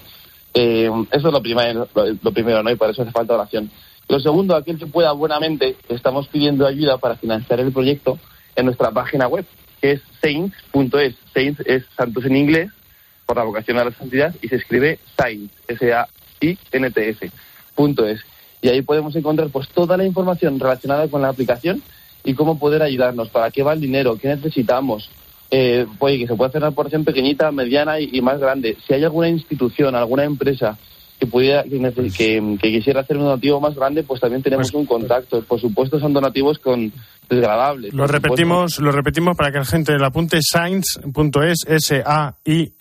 Eh, 0.55 0.91
eso 1.11 1.29
es 1.29 1.33
lo 1.33 1.43
primero, 1.43 1.89
lo, 1.95 2.05
lo 2.23 2.33
primero, 2.33 2.63
¿no? 2.63 2.71
Y 2.71 2.77
para 2.77 2.93
eso 2.93 3.03
hace 3.03 3.11
falta 3.11 3.35
oración. 3.35 3.71
Lo 4.09 4.21
segundo, 4.21 4.57
aquel 4.57 4.79
que 4.79 4.87
pueda 4.87 5.13
buenamente, 5.13 5.77
estamos 5.89 6.29
pidiendo 6.29 6.67
ayuda 6.67 6.97
para 6.99 7.17
financiar 7.17 7.61
el 7.61 7.73
proyecto 7.73 8.19
en 8.57 8.65
nuestra 8.65 8.91
página 8.91 9.29
web, 9.29 9.45
que 9.81 9.93
es 9.93 10.03
saints.es. 10.23 11.15
Saints 11.35 11.61
es 11.67 11.85
santos 11.97 12.25
en 12.25 12.37
inglés, 12.37 12.71
por 13.27 13.37
la 13.37 13.45
vocación 13.45 13.79
a 13.79 13.85
la 13.85 13.93
santidad, 13.93 14.35
y 14.41 14.49
se 14.49 14.57
escribe 14.57 14.99
saints, 15.17 15.53
S-A-I-N-T-S, 15.69 17.31
punto 17.75 18.07
es. 18.07 18.21
Y 18.63 18.69
ahí 18.69 18.83
podemos 18.83 19.15
encontrar 19.15 19.51
pues 19.51 19.69
toda 19.69 19.97
la 19.97 20.05
información 20.05 20.59
relacionada 20.59 21.07
con 21.09 21.23
la 21.23 21.29
aplicación 21.29 21.83
y 22.29 22.35
cómo 22.35 22.59
poder 22.59 22.83
ayudarnos, 22.83 23.31
para 23.31 23.51
qué 23.51 23.63
va 23.63 23.73
el 23.73 23.81
dinero, 23.81 24.19
qué 24.21 24.29
necesitamos. 24.29 25.11
Eh, 25.51 25.87
oye, 25.99 26.19
que 26.19 26.27
se 26.27 26.35
puede 26.35 26.51
hacer 26.51 26.61
una 26.61 26.73
porción 26.73 27.03
pequeñita, 27.03 27.51
mediana 27.51 27.99
y, 27.99 28.11
y 28.13 28.21
más 28.21 28.39
grande. 28.39 28.77
Si 28.87 28.93
hay 28.93 29.03
alguna 29.03 29.31
institución, 29.31 29.95
alguna 29.95 30.25
empresa 30.25 30.77
que 31.19 31.27
pudiera 31.27 31.63
que, 31.65 32.59
que 32.61 32.71
quisiera 32.71 33.01
hacer 33.01 33.17
un 33.17 33.25
donativo 33.25 33.59
más 33.63 33.75
grande, 33.75 34.03
pues 34.03 34.21
también 34.21 34.43
tenemos 34.43 34.75
un 34.75 34.85
contacto. 34.85 35.43
Por 35.43 35.59
supuesto, 35.59 35.99
son 35.99 36.13
donativos 36.13 36.59
con 36.59 36.93
desgradables. 37.31 37.95
Lo 37.95 38.05
supuesto. 38.05 38.29
repetimos, 38.29 38.79
lo 38.79 38.93
repetimos 38.93 39.35
para 39.35 39.51
que 39.51 39.61
la 39.61 39.65
gente 39.65 39.97
lo 39.97 40.05
apunte, 40.05 40.41
science.es, 40.43 41.65
S-A-I-N-T-S, 41.67 42.75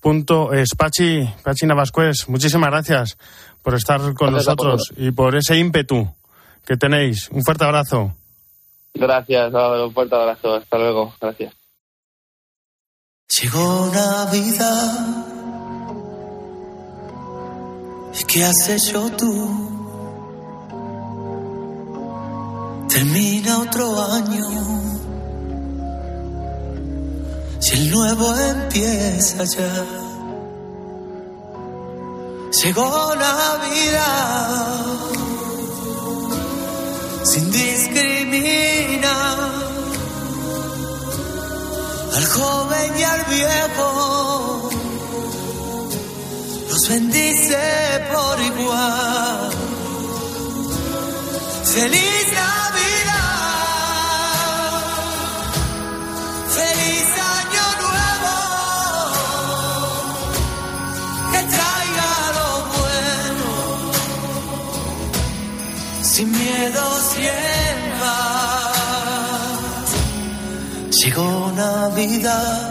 punto 0.00 0.52
es. 0.52 0.74
Pachi, 0.76 1.20
Pachi 1.44 1.66
Navascués, 1.66 2.28
muchísimas 2.28 2.72
gracias 2.72 3.16
por 3.62 3.74
estar 3.74 4.00
con 4.00 4.32
Gracias 4.32 4.48
nosotros 4.48 4.92
y 4.96 5.12
por 5.12 5.36
ese 5.36 5.56
ímpetu 5.56 6.12
que 6.66 6.76
tenéis. 6.76 7.28
Un 7.30 7.42
fuerte 7.42 7.64
abrazo. 7.64 8.14
Gracias, 8.94 9.46
Álvaro, 9.46 9.88
un 9.88 9.94
fuerte 9.94 10.14
abrazo. 10.14 10.54
Hasta 10.54 10.78
luego. 10.78 11.14
Gracias. 11.20 11.54
Llegó 13.40 13.90
Navidad. 13.92 15.26
¿Y 18.20 18.24
qué 18.24 18.44
has 18.44 18.68
hecho 18.68 19.10
tú? 19.16 19.70
Termina 22.88 23.58
otro 23.58 24.00
año. 24.12 24.46
Si 27.58 27.76
el 27.76 27.90
nuevo 27.90 28.36
empieza 28.36 29.42
ya. 29.44 29.84
Llegó 32.62 33.14
Navidad. 33.16 35.13
Sin 37.34 37.50
discriminar 37.50 39.38
al 42.14 42.26
joven 42.26 42.92
y 42.96 43.02
al 43.02 43.24
viejo, 43.24 44.70
los 46.70 46.88
bendice 46.88 47.58
por 48.12 48.40
igual. 48.40 49.50
Feliz 51.64 52.26
Navidad, 52.34 52.53
sin 66.14 66.32
en 66.32 67.98
paz. 67.98 68.76
Llegó 71.02 71.52
Navidad, 71.56 72.70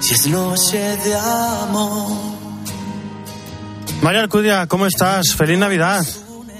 si 0.00 0.14
es 0.14 0.26
noche 0.26 0.96
de 1.04 1.14
amor. 1.14 2.10
María 4.02 4.22
Alcudia, 4.22 4.66
¿cómo 4.66 4.86
estás? 4.86 5.36
Feliz 5.36 5.56
Navidad. 5.56 6.04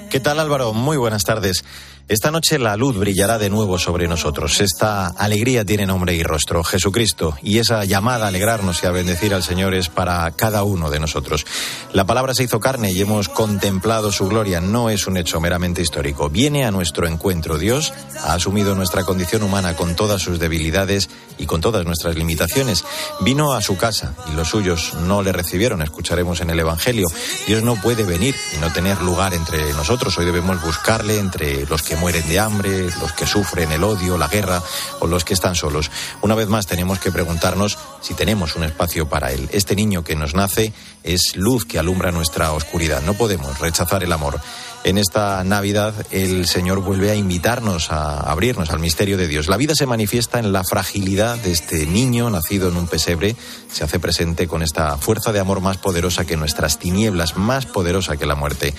¿Qué 0.08 0.20
tal 0.20 0.38
Álvaro? 0.38 0.72
Muy 0.72 0.96
buenas 0.96 1.24
tardes. 1.24 1.64
Esta 2.10 2.32
noche 2.32 2.58
la 2.58 2.76
luz 2.76 2.98
brillará 2.98 3.38
de 3.38 3.50
nuevo 3.50 3.78
sobre 3.78 4.08
nosotros. 4.08 4.60
Esta 4.60 5.06
alegría 5.06 5.64
tiene 5.64 5.86
nombre 5.86 6.12
y 6.12 6.24
rostro, 6.24 6.64
Jesucristo, 6.64 7.36
y 7.40 7.58
esa 7.58 7.84
llamada 7.84 8.24
a 8.24 8.28
alegrarnos 8.30 8.82
y 8.82 8.86
a 8.86 8.90
bendecir 8.90 9.32
al 9.32 9.44
Señor 9.44 9.74
es 9.74 9.88
para 9.88 10.28
cada 10.32 10.64
uno 10.64 10.90
de 10.90 10.98
nosotros. 10.98 11.46
La 11.92 12.06
palabra 12.06 12.34
se 12.34 12.42
hizo 12.42 12.58
carne 12.58 12.90
y 12.90 13.00
hemos 13.00 13.28
contemplado 13.28 14.10
su 14.10 14.26
gloria. 14.26 14.60
No 14.60 14.90
es 14.90 15.06
un 15.06 15.18
hecho 15.18 15.40
meramente 15.40 15.82
histórico. 15.82 16.28
Viene 16.28 16.64
a 16.64 16.72
nuestro 16.72 17.06
encuentro. 17.06 17.58
Dios 17.58 17.92
ha 18.24 18.34
asumido 18.34 18.74
nuestra 18.74 19.04
condición 19.04 19.44
humana 19.44 19.76
con 19.76 19.94
todas 19.94 20.20
sus 20.20 20.40
debilidades 20.40 21.10
y 21.38 21.46
con 21.46 21.60
todas 21.60 21.86
nuestras 21.86 22.16
limitaciones. 22.16 22.84
Vino 23.20 23.52
a 23.52 23.62
su 23.62 23.76
casa 23.76 24.16
y 24.32 24.34
los 24.34 24.48
suyos 24.48 24.94
no 24.94 25.22
le 25.22 25.30
recibieron. 25.30 25.80
Escucharemos 25.80 26.40
en 26.40 26.50
el 26.50 26.58
Evangelio. 26.58 27.06
Dios 27.46 27.62
no 27.62 27.76
puede 27.76 28.02
venir 28.02 28.34
y 28.56 28.58
no 28.58 28.72
tener 28.72 29.00
lugar 29.00 29.32
entre 29.32 29.72
nosotros. 29.74 30.18
Hoy 30.18 30.24
debemos 30.24 30.60
buscarle 30.60 31.20
entre 31.20 31.66
los 31.66 31.84
que 31.84 31.99
mueren 32.00 32.26
de 32.28 32.40
hambre, 32.40 32.86
los 32.98 33.12
que 33.12 33.26
sufren 33.26 33.70
el 33.72 33.84
odio, 33.84 34.16
la 34.16 34.26
guerra 34.26 34.62
o 35.00 35.06
los 35.06 35.24
que 35.24 35.34
están 35.34 35.54
solos. 35.54 35.90
Una 36.22 36.34
vez 36.34 36.48
más 36.48 36.66
tenemos 36.66 36.98
que 36.98 37.12
preguntarnos 37.12 37.78
si 38.00 38.14
tenemos 38.14 38.56
un 38.56 38.64
espacio 38.64 39.08
para 39.08 39.32
él. 39.32 39.48
Este 39.52 39.76
niño 39.76 40.04
que 40.04 40.16
nos 40.16 40.34
nace 40.34 40.72
es 41.02 41.36
luz 41.36 41.64
que 41.64 41.78
alumbra 41.78 42.12
nuestra 42.12 42.52
oscuridad. 42.52 43.02
No 43.02 43.14
podemos 43.14 43.58
rechazar 43.58 44.02
el 44.02 44.12
amor. 44.12 44.40
En 44.82 44.96
esta 44.96 45.44
Navidad 45.44 45.94
el 46.10 46.46
Señor 46.46 46.80
vuelve 46.80 47.10
a 47.10 47.14
invitarnos 47.14 47.92
a 47.92 48.20
abrirnos 48.20 48.70
al 48.70 48.78
misterio 48.78 49.18
de 49.18 49.28
Dios. 49.28 49.46
La 49.48 49.58
vida 49.58 49.74
se 49.74 49.84
manifiesta 49.84 50.38
en 50.38 50.54
la 50.54 50.64
fragilidad 50.64 51.36
de 51.36 51.52
este 51.52 51.84
niño 51.84 52.30
nacido 52.30 52.68
en 52.68 52.76
un 52.76 52.86
pesebre. 52.86 53.36
Se 53.70 53.84
hace 53.84 54.00
presente 54.00 54.48
con 54.48 54.62
esta 54.62 54.96
fuerza 54.96 55.32
de 55.32 55.40
amor 55.40 55.60
más 55.60 55.76
poderosa 55.76 56.24
que 56.24 56.38
nuestras 56.38 56.78
tinieblas, 56.78 57.36
más 57.36 57.66
poderosa 57.66 58.16
que 58.16 58.24
la 58.24 58.36
muerte. 58.36 58.72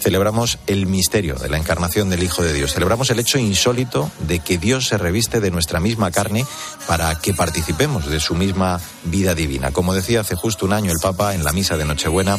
Celebramos 0.00 0.58
el 0.66 0.86
misterio 0.86 1.34
de 1.34 1.50
la 1.50 1.58
encarnación 1.58 2.08
del 2.08 2.22
Hijo 2.22 2.42
de 2.42 2.54
Dios. 2.54 2.72
Celebramos 2.72 3.10
el 3.10 3.20
hecho 3.20 3.38
insólito 3.38 4.10
de 4.26 4.38
que 4.38 4.56
Dios 4.56 4.88
se 4.88 4.96
reviste 4.96 5.40
de 5.40 5.50
nuestra 5.50 5.80
misma 5.80 6.10
carne 6.10 6.46
para 6.88 7.14
que 7.20 7.34
participemos 7.34 8.06
de 8.06 8.20
su 8.20 8.34
misma 8.34 8.61
vida 9.04 9.34
divina. 9.34 9.70
Como 9.70 9.94
decía 9.94 10.20
hace 10.20 10.36
justo 10.36 10.66
un 10.66 10.72
año 10.72 10.90
el 10.90 10.98
Papa 11.00 11.34
en 11.34 11.44
la 11.44 11.52
misa 11.52 11.76
de 11.76 11.84
Nochebuena, 11.84 12.38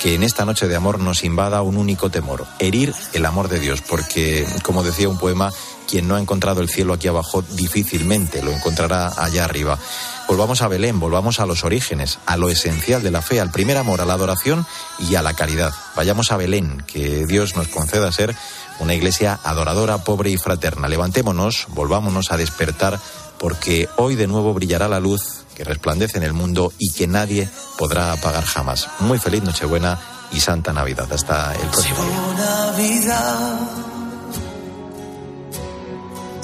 que 0.00 0.14
en 0.14 0.22
esta 0.22 0.44
noche 0.44 0.68
de 0.68 0.76
amor 0.76 0.98
nos 0.98 1.24
invada 1.24 1.62
un 1.62 1.76
único 1.76 2.10
temor, 2.10 2.46
herir 2.58 2.94
el 3.12 3.26
amor 3.26 3.48
de 3.48 3.60
Dios, 3.60 3.80
porque, 3.82 4.46
como 4.62 4.82
decía 4.82 5.08
un 5.08 5.18
poema, 5.18 5.50
quien 5.88 6.08
no 6.08 6.16
ha 6.16 6.20
encontrado 6.20 6.60
el 6.60 6.68
cielo 6.68 6.94
aquí 6.94 7.08
abajo 7.08 7.42
difícilmente 7.42 8.42
lo 8.42 8.52
encontrará 8.52 9.12
allá 9.16 9.44
arriba. 9.44 9.78
Volvamos 10.26 10.62
a 10.62 10.68
Belén, 10.68 10.98
volvamos 10.98 11.38
a 11.38 11.46
los 11.46 11.64
orígenes, 11.64 12.18
a 12.24 12.36
lo 12.36 12.48
esencial 12.48 13.02
de 13.02 13.10
la 13.10 13.20
fe, 13.20 13.40
al 13.40 13.50
primer 13.50 13.76
amor, 13.76 14.00
a 14.00 14.06
la 14.06 14.14
adoración 14.14 14.66
y 14.98 15.16
a 15.16 15.22
la 15.22 15.34
caridad. 15.34 15.72
Vayamos 15.94 16.32
a 16.32 16.38
Belén, 16.38 16.82
que 16.86 17.26
Dios 17.26 17.56
nos 17.56 17.68
conceda 17.68 18.10
ser 18.10 18.34
una 18.80 18.94
iglesia 18.94 19.38
adoradora, 19.44 19.98
pobre 19.98 20.30
y 20.30 20.38
fraterna. 20.38 20.88
Levantémonos, 20.88 21.66
volvámonos 21.68 22.32
a 22.32 22.36
despertar, 22.36 22.98
porque 23.38 23.88
hoy 23.96 24.14
de 24.14 24.26
nuevo 24.26 24.54
brillará 24.54 24.88
la 24.88 25.00
luz 25.00 25.44
que 25.54 25.64
resplandece 25.64 26.18
en 26.18 26.24
el 26.24 26.32
mundo 26.32 26.72
y 26.78 26.92
que 26.92 27.06
nadie 27.06 27.48
podrá 27.78 28.12
apagar 28.12 28.44
jamás. 28.44 28.88
Muy 29.00 29.18
feliz 29.18 29.42
Nochebuena 29.42 29.98
y 30.32 30.40
Santa 30.40 30.72
Navidad. 30.72 31.12
Hasta 31.12 31.54
el 31.54 31.68
próximo 31.68 31.98
Navidad 32.36 33.58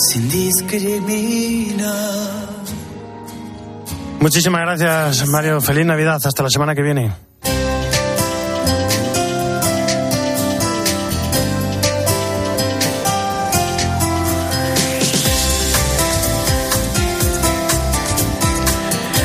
sin 0.00 0.29
discriminar. 0.31 1.90
Muchísimas 4.20 4.61
gracias, 4.62 5.29
Mario. 5.29 5.61
Feliz 5.61 5.87
Navidad. 5.87 6.20
Hasta 6.24 6.42
la 6.42 6.50
semana 6.50 6.74
que 6.74 6.83
viene. 6.83 7.29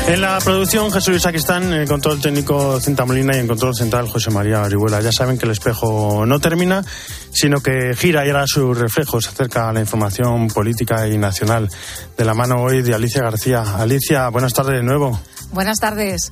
En 0.08 0.20
la 0.20 0.38
producción 0.38 0.92
Jesús 0.92 1.22
Saquistán, 1.22 1.64
en 1.64 1.80
el 1.80 1.88
control 1.88 2.20
técnico 2.20 2.80
Cinta 2.80 3.04
Molina 3.04 3.36
y 3.36 3.40
en 3.40 3.48
control 3.48 3.74
central 3.74 4.08
José 4.08 4.30
María 4.30 4.62
Orihuela. 4.62 5.00
Ya 5.00 5.10
saben 5.10 5.36
que 5.36 5.46
el 5.46 5.50
espejo 5.50 6.24
no 6.24 6.38
termina, 6.38 6.84
sino 7.32 7.60
que 7.60 7.92
gira 7.96 8.24
y 8.24 8.30
hará 8.30 8.44
sus 8.46 8.78
reflejos 8.78 9.26
acerca 9.26 9.66
de 9.66 9.74
la 9.74 9.80
información 9.80 10.46
política 10.46 11.08
y 11.08 11.18
nacional. 11.18 11.68
De 12.16 12.24
la 12.24 12.34
mano 12.34 12.62
hoy 12.62 12.82
de 12.82 12.94
Alicia 12.94 13.20
García. 13.20 13.62
Alicia, 13.78 14.28
buenas 14.28 14.52
tardes 14.52 14.76
de 14.76 14.84
nuevo. 14.84 15.18
Buenas 15.50 15.80
tardes. 15.80 16.30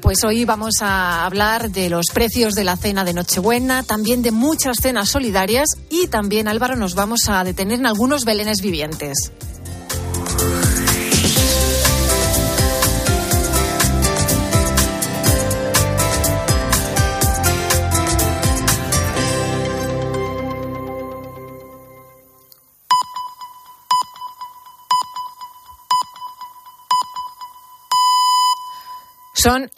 Pues 0.00 0.24
hoy 0.24 0.46
vamos 0.46 0.76
a 0.80 1.26
hablar 1.26 1.70
de 1.70 1.90
los 1.90 2.06
precios 2.14 2.54
de 2.54 2.64
la 2.64 2.78
cena 2.78 3.04
de 3.04 3.12
Nochebuena, 3.12 3.82
también 3.82 4.22
de 4.22 4.30
muchas 4.30 4.78
cenas 4.80 5.10
solidarias 5.10 5.66
y 5.90 6.06
también, 6.06 6.48
Álvaro, 6.48 6.74
nos 6.74 6.94
vamos 6.94 7.28
a 7.28 7.44
detener 7.44 7.80
en 7.80 7.86
algunos 7.86 8.24
belenes 8.24 8.62
vivientes. 8.62 9.30
Son 29.48 29.66